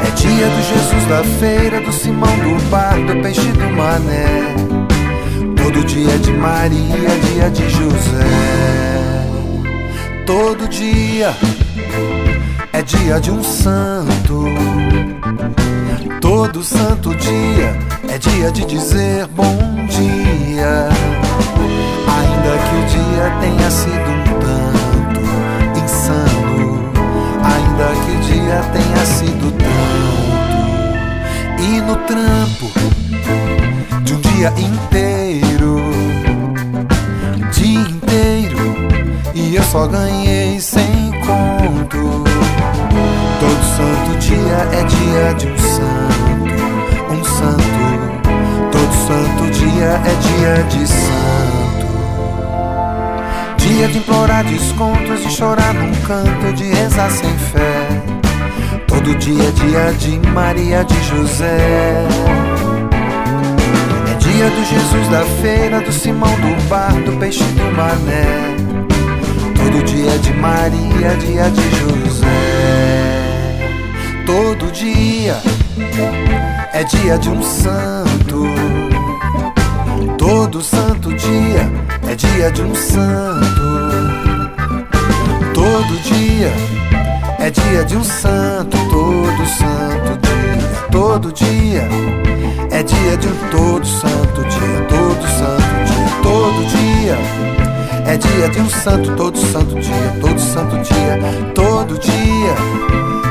É 0.07 0.11
dia 0.17 0.47
do 0.49 0.63
Jesus 0.63 1.05
da 1.09 1.25
feira, 1.39 1.81
do 1.81 1.93
Simão 1.93 2.37
do 2.39 2.71
bar, 2.71 2.95
do 2.95 3.23
peixe 3.23 3.41
do 3.53 3.71
mané. 3.77 4.55
Todo 5.57 5.85
dia 5.85 6.11
é 6.11 6.19
de 6.19 6.33
Maria, 6.33 7.09
dia 7.29 7.51
de 7.51 7.71
José. 7.71 9.29
Todo 10.27 10.69
dia 10.69 11.35
é 12.73 12.83
dia 12.83 13.21
de 13.21 13.31
um 13.31 13.43
santo. 13.43 14.47
Todo 16.23 16.63
santo 16.63 17.13
dia 17.17 17.77
é 18.09 18.17
dia 18.17 18.53
de 18.53 18.65
dizer 18.65 19.27
bom 19.27 19.59
dia. 19.89 20.89
Ainda 22.07 22.53
que 22.63 22.75
o 22.77 22.85
dia 22.87 23.25
tenha 23.41 23.69
sido 23.69 24.09
um 24.09 24.23
tanto 24.39 25.21
insano, 25.85 26.91
ainda 27.43 27.87
que 28.05 28.11
o 28.13 28.21
dia 28.21 28.63
tenha 28.73 29.05
sido 29.05 29.51
tanto. 29.59 29.83
E 31.61 31.81
no 31.81 31.97
trampo 32.07 32.71
de 34.05 34.15
um 34.15 34.21
dia 34.21 34.53
inteiro, 34.57 35.77
dia 37.51 37.81
inteiro, 37.81 38.77
e 39.35 39.57
eu 39.57 39.63
só 39.65 39.89
ganhei 39.89 40.61
sem 40.61 41.11
conto. 41.27 42.32
Santo 43.77 44.19
dia 44.19 44.69
é 44.71 44.85
dia 44.85 45.35
de 45.35 45.47
um 45.47 45.57
santo, 45.57 46.63
um 47.11 47.25
santo. 47.25 47.63
Todo 48.71 48.93
santo 49.07 49.51
dia 49.51 49.99
é 50.05 50.15
dia 50.21 50.63
de 50.65 50.87
santo. 50.87 51.87
Dia 53.57 53.89
de 53.89 53.99
implorar 53.99 54.45
descontos, 54.45 55.23
de 55.23 55.31
chorar 55.31 55.73
num 55.73 55.95
canto, 56.03 56.53
de 56.55 56.65
rezar 56.65 57.11
sem 57.11 57.31
fé. 57.39 57.89
Todo 58.87 59.15
dia 59.15 59.43
é 59.43 59.51
dia 59.53 59.93
de 59.95 60.29
Maria 60.29 60.85
de 60.85 61.03
José. 61.05 62.07
É 64.11 64.15
dia 64.19 64.51
do 64.51 64.65
Jesus 64.67 65.09
da 65.09 65.25
feira, 65.41 65.81
do 65.81 65.93
Simão 65.93 66.35
do 66.41 66.69
bar, 66.69 66.93
do 66.93 67.19
peixe 67.19 67.43
do 67.43 67.75
mané. 67.75 68.55
Todo 69.57 69.83
dia 69.83 70.11
é 70.11 70.19
de 70.19 70.33
Maria, 70.35 71.17
dia 71.17 71.51
de 71.51 71.71
José. 71.79 73.22
Todo 74.27 74.71
dia 74.73 75.41
é 76.73 76.85
dia 76.85 77.19
de 77.19 77.29
um 77.29 77.43
santo. 77.43 78.45
Todo 80.17 80.63
santo 80.63 81.13
dia 81.15 81.71
é 82.09 82.15
dia 82.15 82.51
de 82.51 82.63
um 82.63 82.75
santo. 82.75 83.63
Todo 85.53 86.03
dia 86.03 86.53
é 87.39 87.51
dia 87.51 87.85
de 87.85 87.97
um 87.97 88.05
santo. 88.05 88.77
Todo 88.89 89.47
santo 89.47 90.19
dia, 90.23 90.89
todo 90.91 91.33
dia 91.33 91.89
é 92.71 92.83
dia 92.83 93.17
de 93.17 93.27
um 93.27 93.37
todo 93.51 93.87
santo 93.87 94.43
dia. 94.43 94.87
Todo 94.89 95.29
santo 95.29 95.85
dia, 95.85 96.23
todo 96.23 96.67
dia 96.67 97.62
é 98.07 98.17
dia 98.17 98.49
de 98.49 98.61
um 98.61 98.69
santo. 98.69 99.15
Todo 99.17 99.39
santo 99.39 99.75
dia, 99.81 100.17
todo 100.21 100.39
santo 100.39 100.77
dia, 100.79 101.53
todo 101.55 101.99
dia. 101.99 102.55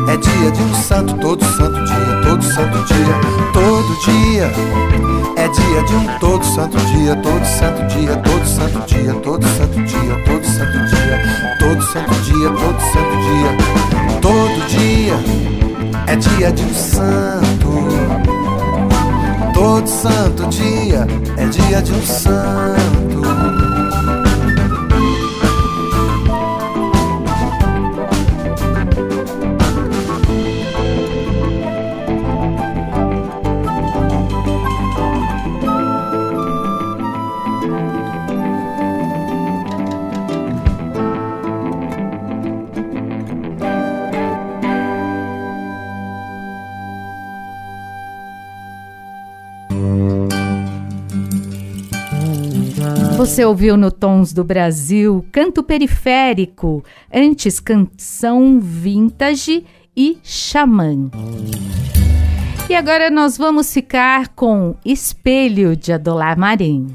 É 0.08 0.18
dia 0.18 0.52
de 0.52 0.62
um 0.62 0.74
santo, 0.74 1.14
todo 1.18 1.44
santo 1.46 1.86
dia, 1.86 2.22
todo 2.24 2.44
santo 2.44 2.78
dia, 2.86 3.16
todo 3.54 3.96
dia. 4.06 4.52
É 5.38 5.48
dia 5.48 5.84
de 5.84 5.96
um 5.96 6.20
todo 6.20 6.44
santo 6.44 6.78
dia, 6.78 7.16
todo 7.16 7.46
santo 7.46 7.88
dia, 7.88 8.16
todo 8.18 8.46
santo 8.46 8.88
dia, 8.88 9.14
todo 9.14 9.46
santo 9.48 9.84
dia, 9.84 10.24
todo 10.26 10.46
santo 10.46 10.80
dia, 10.88 11.22
todo 11.60 11.82
santo 11.82 12.14
dia, 12.22 12.50
todo 12.50 12.82
santo 12.82 13.16
dia, 13.28 14.22
todo 14.22 14.68
dia. 14.68 15.42
É 16.08 16.16
dia 16.16 16.52
de 16.52 16.64
um 16.64 16.74
santo. 16.74 17.52
Todo 19.54 19.88
santo 19.88 20.48
dia 20.48 21.08
é 21.38 21.46
dia 21.46 21.82
de 21.82 21.94
um 21.94 22.02
santo. 22.02 23.31
Você 53.42 53.46
ouviu 53.46 53.76
no 53.76 53.90
Tons 53.90 54.34
do 54.34 54.44
Brasil 54.44 55.26
Canto 55.32 55.64
Periférico, 55.64 56.84
antes 57.12 57.60
Canção 57.60 58.60
Vintage 58.62 59.66
e 59.98 60.20
Xamã. 60.22 61.10
E 62.70 62.76
agora 62.76 63.10
nós 63.10 63.40
vamos 63.40 63.74
ficar 63.74 64.28
com 64.36 64.76
Espelho 64.86 65.76
de 65.76 65.92
Adolar 65.92 66.38
Marim. 66.38 66.86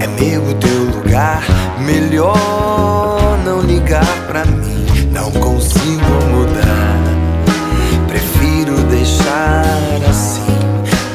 É 0.00 0.06
meu 0.06 0.54
teu 0.60 0.98
lugar, 0.98 1.42
melhor 1.84 3.36
não 3.44 3.60
ligar 3.60 4.06
pra 4.28 4.44
mim, 4.44 4.53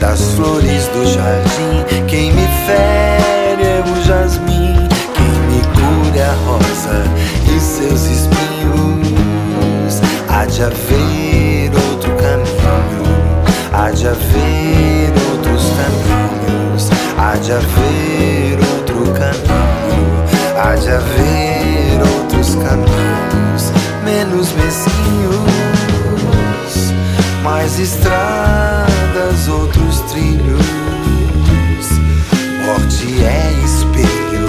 das 0.09 0.31
flores 0.31 0.87
do 0.87 1.05
jardim, 1.05 1.85
quem 2.07 2.31
me 2.31 2.47
fere 2.65 3.61
é 3.61 3.83
o 3.85 4.03
jasmim, 4.07 4.73
quem 5.13 5.33
me 5.51 5.61
cura 5.75 6.17
é 6.17 6.23
a 6.23 6.33
rosa 6.47 7.03
e 7.45 7.59
seus 7.59 8.05
espinhos. 8.05 10.01
Há 10.27 10.45
de 10.45 10.63
haver 10.63 11.71
outro 11.91 12.11
caminho, 12.15 13.05
há 13.71 13.91
de 13.91 14.07
haver 14.07 15.13
outros 15.29 15.65
caminhos, 15.77 16.89
há 17.15 17.35
de 17.35 17.51
haver 17.51 18.57
outro 18.73 19.13
caminho, 19.13 20.23
há 20.57 20.75
de 20.75 20.89
haver 20.89 22.01
outros 22.15 22.55
caminhos, 22.55 23.71
menos 24.03 24.51
mesquinhos, 24.53 24.88
mais 27.43 27.79
estradas, 27.79 29.47
outros 29.47 30.01
trilhos. 30.11 30.65
Morte 32.65 33.23
é 33.23 33.51
espelho, 33.65 34.47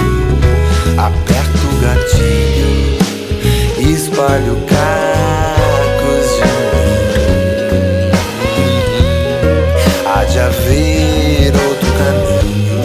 aperto 0.97 1.67
o 1.67 1.79
gatilho, 1.81 2.99
espalho 3.91 4.55
cacos 4.67 6.29
de 6.37 6.51
mim. 7.17 8.11
Há 10.05 10.23
de 10.25 10.39
haver 10.39 11.53
outro 11.55 11.89
caminho, 11.97 12.83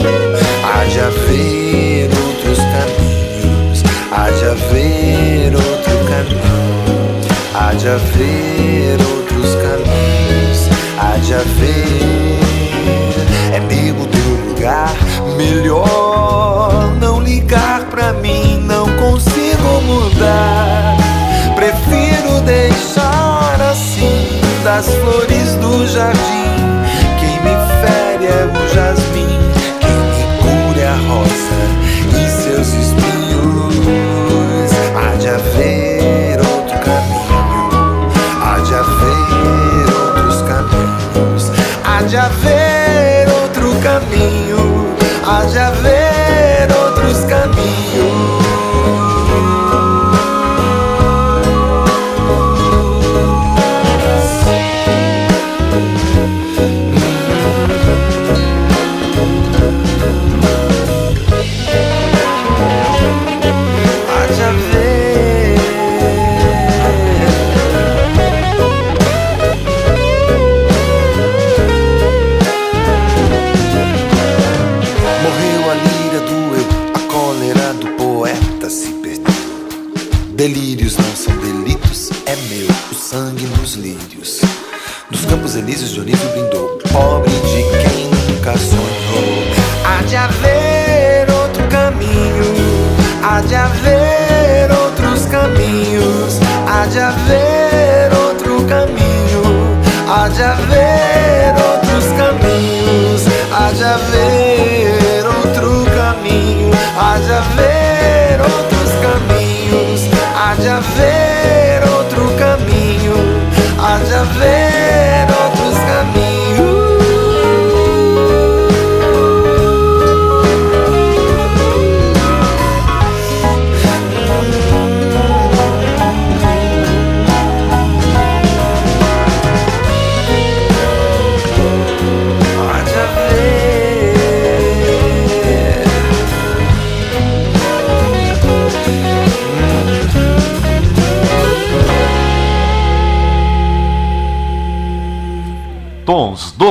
há 0.65 0.85
de 0.85 1.01
haver 1.01 2.11
outros 2.25 2.59
caminhos, 2.59 3.83
há 4.11 4.31
de 4.31 4.45
haver 4.45 5.55
outro 5.55 5.97
caminho, 6.09 6.47
há 7.55 7.75
de 7.75 7.89
haver 7.89 8.97
caminhos, 8.99 9.26
a 11.37 11.43
ver. 11.61 12.39
É 13.55 13.61
nego 13.61 14.07
teu 14.07 14.49
lugar, 14.49 14.95
melhor 15.37 16.95
não 16.99 17.21
ligar 17.21 17.85
pra 17.91 18.13
mim, 18.15 18.59
não 18.65 18.87
consigo 18.97 19.83
mudar. 19.83 20.97
Prefiro 21.55 22.41
deixar 22.41 23.61
assim 23.71 24.41
das 24.65 24.87
flores 24.95 25.55
do 25.57 25.87
jardim. 25.87 26.47
Quem 27.21 27.41
me 27.43 27.55
fere 27.81 28.27
é 28.27 28.47
o 28.47 28.75
jasmim. 28.75 29.06
ya 42.17 42.46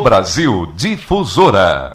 Brasil 0.05 0.69
Difusora. 0.75 1.91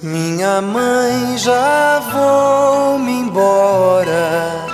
Minha 0.00 0.62
mãe, 0.62 1.36
já 1.36 1.98
vou-me 2.12 3.10
embora. 3.10 4.66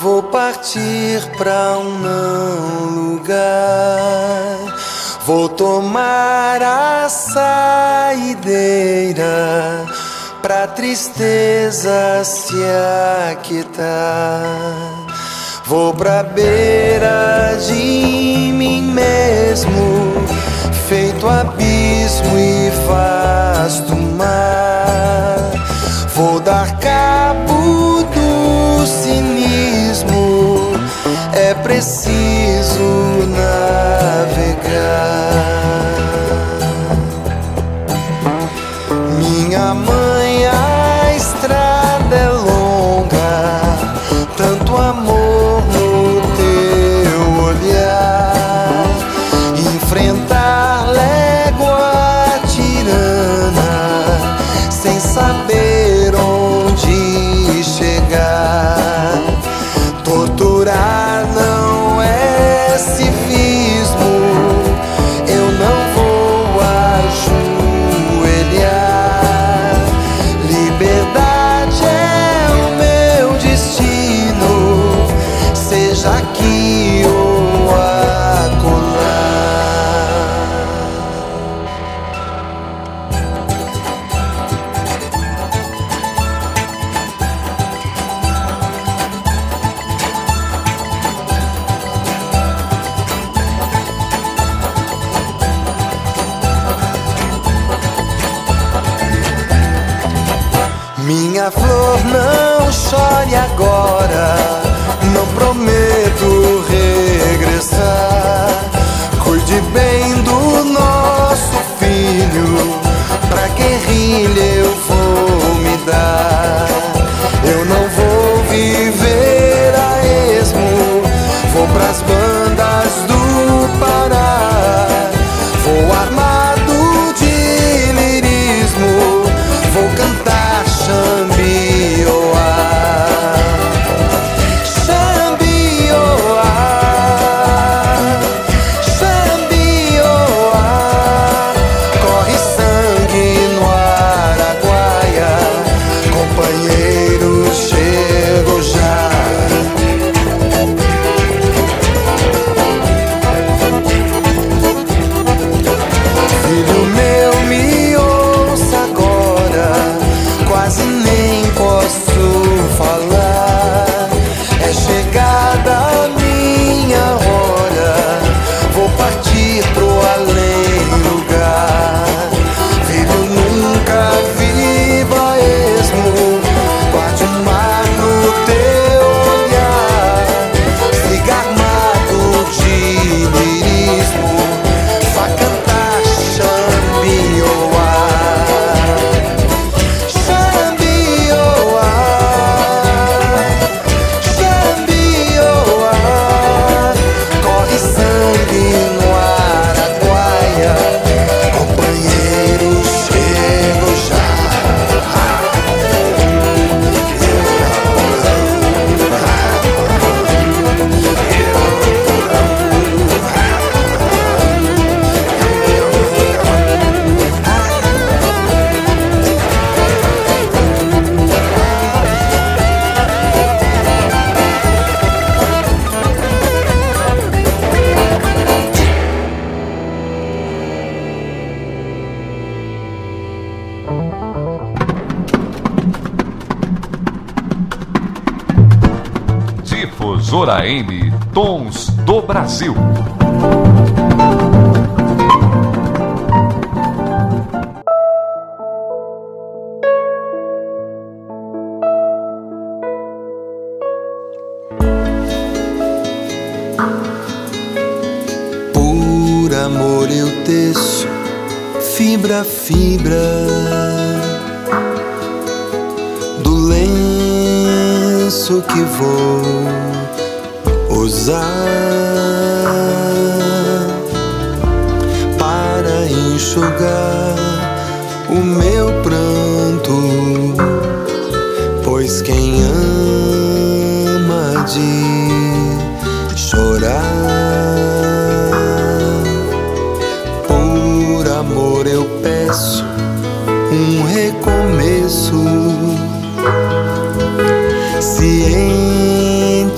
Vou 0.00 0.22
partir 0.22 1.20
pra 1.36 1.76
um 1.76 1.98
não 1.98 3.18
lugar. 3.18 4.56
Vou 5.26 5.50
tomar 5.50 6.62
a 6.62 7.10
saideira 7.10 8.24
pra 10.40 10.66
tristeza 10.66 12.24
se 12.24 12.56
aquietar. 13.32 15.01
Vou 15.72 15.94
pra 15.94 16.22
beira 16.22 17.56
de 17.66 18.52
mim 18.52 18.82
mesmo, 18.92 20.12
feito 20.86 21.26
abismo 21.26 22.38
e 22.38 22.70
vasto 22.86 23.96
mar. 23.96 25.38
Vou 26.14 26.40
dar 26.40 26.78
cabo 26.78 28.02
do 28.02 28.86
cinismo, 28.86 30.74
é 31.32 31.54
preciso 31.54 33.26
navegar. 33.30 34.52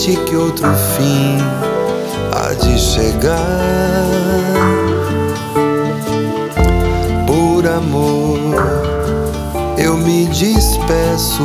Ciente 0.05 0.23
que 0.27 0.37
outro 0.37 0.69
fim 0.97 1.39
há 2.31 2.53
de 2.53 2.79
chegar. 2.79 3.41
Por 7.27 7.67
amor 7.67 8.39
eu 9.79 9.97
me 9.97 10.27
despeço, 10.27 11.43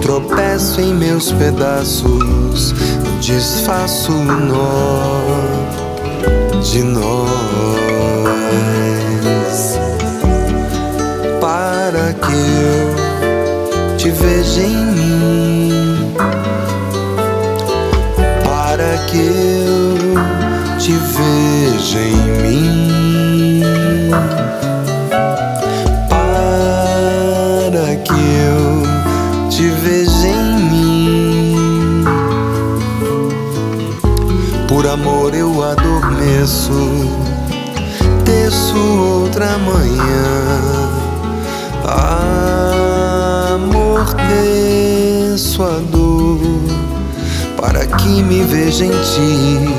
tropeço 0.00 0.80
em 0.80 0.94
meus 0.94 1.32
pedaços, 1.32 2.72
desfaço 3.20 4.12
o 4.12 4.24
nó 4.24 5.20
de 6.62 6.84
nós 6.84 7.32
para 11.40 12.12
que 12.12 12.32
eu 12.32 13.96
te 13.96 14.08
veja 14.10 14.62
em 14.62 14.86
mim, 14.86 15.51
que 19.12 19.18
eu 19.18 20.78
te 20.78 20.92
veja 20.92 21.98
em 22.00 22.16
mim, 22.40 23.60
para 26.08 27.96
que 27.96 28.14
eu 28.14 29.50
te 29.50 29.68
veja 29.68 30.28
em 30.28 30.54
mim. 30.70 32.04
Por 34.66 34.86
amor 34.86 35.34
eu 35.34 35.62
adormeço, 35.62 36.72
teço 38.24 38.78
outra 38.78 39.58
manhã. 39.58 40.62
A 41.84 43.58
dor 43.58 44.16
para 44.16 44.16
que 44.16 45.91
me 48.22 48.42
veja 48.44 48.84
em 48.84 48.90
ti, 48.90 49.71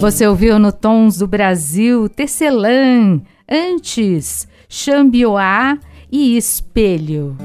Você 0.00 0.28
ouviu 0.28 0.60
no 0.60 0.70
Tons 0.70 1.18
do 1.18 1.26
Brasil 1.26 2.08
Tecelã, 2.08 3.20
antes 3.50 4.46
Xambioá 4.68 5.76
e 6.10 6.36
Espelho. 6.36 7.36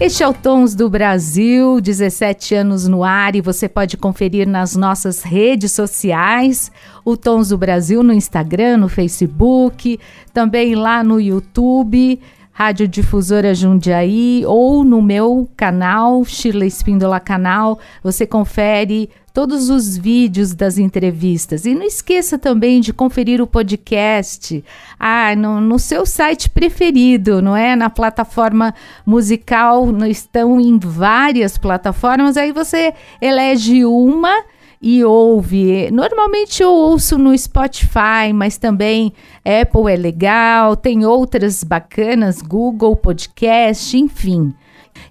Este 0.00 0.22
é 0.22 0.28
o 0.28 0.32
Tons 0.32 0.76
do 0.76 0.88
Brasil, 0.88 1.80
17 1.80 2.54
anos 2.54 2.86
no 2.86 3.02
ar 3.02 3.34
e 3.34 3.40
você 3.40 3.68
pode 3.68 3.96
conferir 3.96 4.48
nas 4.48 4.76
nossas 4.76 5.22
redes 5.22 5.72
sociais, 5.72 6.70
o 7.04 7.16
Tons 7.16 7.48
do 7.48 7.58
Brasil 7.58 8.00
no 8.00 8.12
Instagram, 8.12 8.76
no 8.76 8.88
Facebook, 8.88 9.98
também 10.32 10.76
lá 10.76 11.02
no 11.02 11.20
YouTube, 11.20 12.20
Rádio 12.52 12.86
Difusora 12.86 13.54
Jundiaí 13.54 14.44
ou 14.46 14.84
no 14.84 15.00
meu 15.00 15.48
canal, 15.56 16.24
Shirley 16.24 16.68
Espíndola 16.68 17.18
Canal, 17.18 17.78
você 18.02 18.26
confere 18.26 19.08
todos 19.32 19.70
os 19.70 19.96
vídeos 19.96 20.54
das 20.54 20.78
entrevistas. 20.78 21.64
E 21.64 21.74
não 21.74 21.84
esqueça 21.84 22.38
também 22.38 22.80
de 22.80 22.92
conferir 22.92 23.40
o 23.40 23.46
podcast 23.46 24.64
ah, 24.98 25.34
no, 25.36 25.60
no 25.60 25.78
seu 25.78 26.04
site 26.04 26.50
preferido, 26.50 27.40
não 27.40 27.56
é? 27.56 27.74
Na 27.76 27.90
plataforma 27.90 28.74
musical, 29.06 29.88
estão 30.06 30.60
em 30.60 30.78
várias 30.78 31.56
plataformas, 31.56 32.36
aí 32.36 32.52
você 32.52 32.92
elege 33.20 33.84
uma 33.84 34.44
e 34.82 35.04
ouve. 35.04 35.90
Normalmente 35.90 36.62
eu 36.62 36.70
ouço 36.70 37.18
no 37.18 37.36
Spotify, 37.36 38.32
mas 38.34 38.56
também 38.56 39.12
Apple 39.44 39.92
é 39.92 39.96
legal, 39.96 40.74
tem 40.74 41.04
outras 41.04 41.62
bacanas, 41.62 42.40
Google 42.40 42.96
Podcast, 42.96 43.96
enfim. 43.96 44.54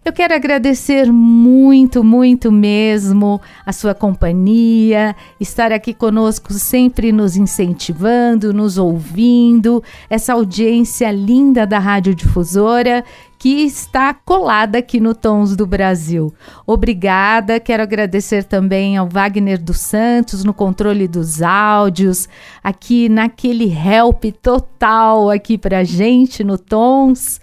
Eu 0.04 0.14
quero 0.14 0.34
agradecer 0.34 1.12
muito, 1.12 2.04
muito 2.04 2.52
mesmo 2.52 3.40
a 3.66 3.74
sua 3.74 3.94
companhia, 3.94 5.16
estar 5.40 5.72
aqui 5.72 5.94
conosco 5.94 6.54
sempre 6.54 7.12
nos 7.12 7.36
incentivando, 7.36 8.54
nos 8.54 8.78
ouvindo, 8.78 9.84
essa 10.10 10.34
audiência 10.34 11.12
linda 11.12 11.68
da 11.68 11.80
Rádio 11.80 12.16
Difusora 12.16 13.04
que 13.38 13.64
está 13.64 14.14
colada 14.14 14.80
aqui 14.80 15.00
no 15.00 15.16
Tons 15.16 15.56
do 15.56 15.66
Brasil. 15.66 16.34
Obrigada, 16.68 17.58
quero 17.58 17.82
agradecer 17.82 18.44
também 18.44 18.98
ao 18.98 19.08
Wagner 19.08 19.62
dos 19.62 19.80
Santos 19.80 20.44
no 20.44 20.54
controle 20.54 21.08
dos 21.08 21.42
áudios, 21.42 22.28
aqui 22.62 23.08
naquele 23.08 23.72
help 23.72 24.26
total 24.42 25.30
aqui 25.30 25.58
pra 25.58 25.86
gente 25.86 26.44
no 26.44 26.58
Tons 26.58 27.40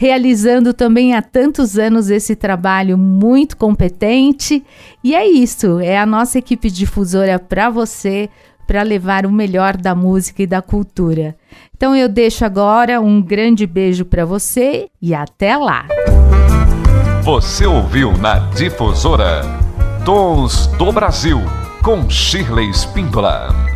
realizando 0.00 0.72
também 0.72 1.14
há 1.14 1.20
tantos 1.20 1.76
anos 1.76 2.08
esse 2.08 2.34
trabalho 2.34 2.96
muito 2.96 3.54
competente. 3.54 4.64
E 5.04 5.14
é 5.14 5.28
isso, 5.28 5.78
é 5.78 5.98
a 5.98 6.06
nossa 6.06 6.38
equipe 6.38 6.70
difusora 6.70 7.38
para 7.38 7.68
você, 7.68 8.30
para 8.66 8.80
levar 8.80 9.26
o 9.26 9.30
melhor 9.30 9.76
da 9.76 9.94
música 9.94 10.42
e 10.42 10.46
da 10.46 10.62
cultura. 10.62 11.36
Então 11.76 11.94
eu 11.94 12.08
deixo 12.08 12.46
agora 12.46 12.98
um 12.98 13.20
grande 13.20 13.66
beijo 13.66 14.06
para 14.06 14.24
você 14.24 14.88
e 15.02 15.14
até 15.14 15.54
lá. 15.58 15.86
Você 17.22 17.66
ouviu 17.66 18.16
na 18.16 18.38
Difusora 18.54 19.42
Tons 20.02 20.66
do 20.78 20.90
Brasil 20.92 21.42
com 21.82 22.08
Shirley 22.08 22.70
Spindola. 22.70 23.69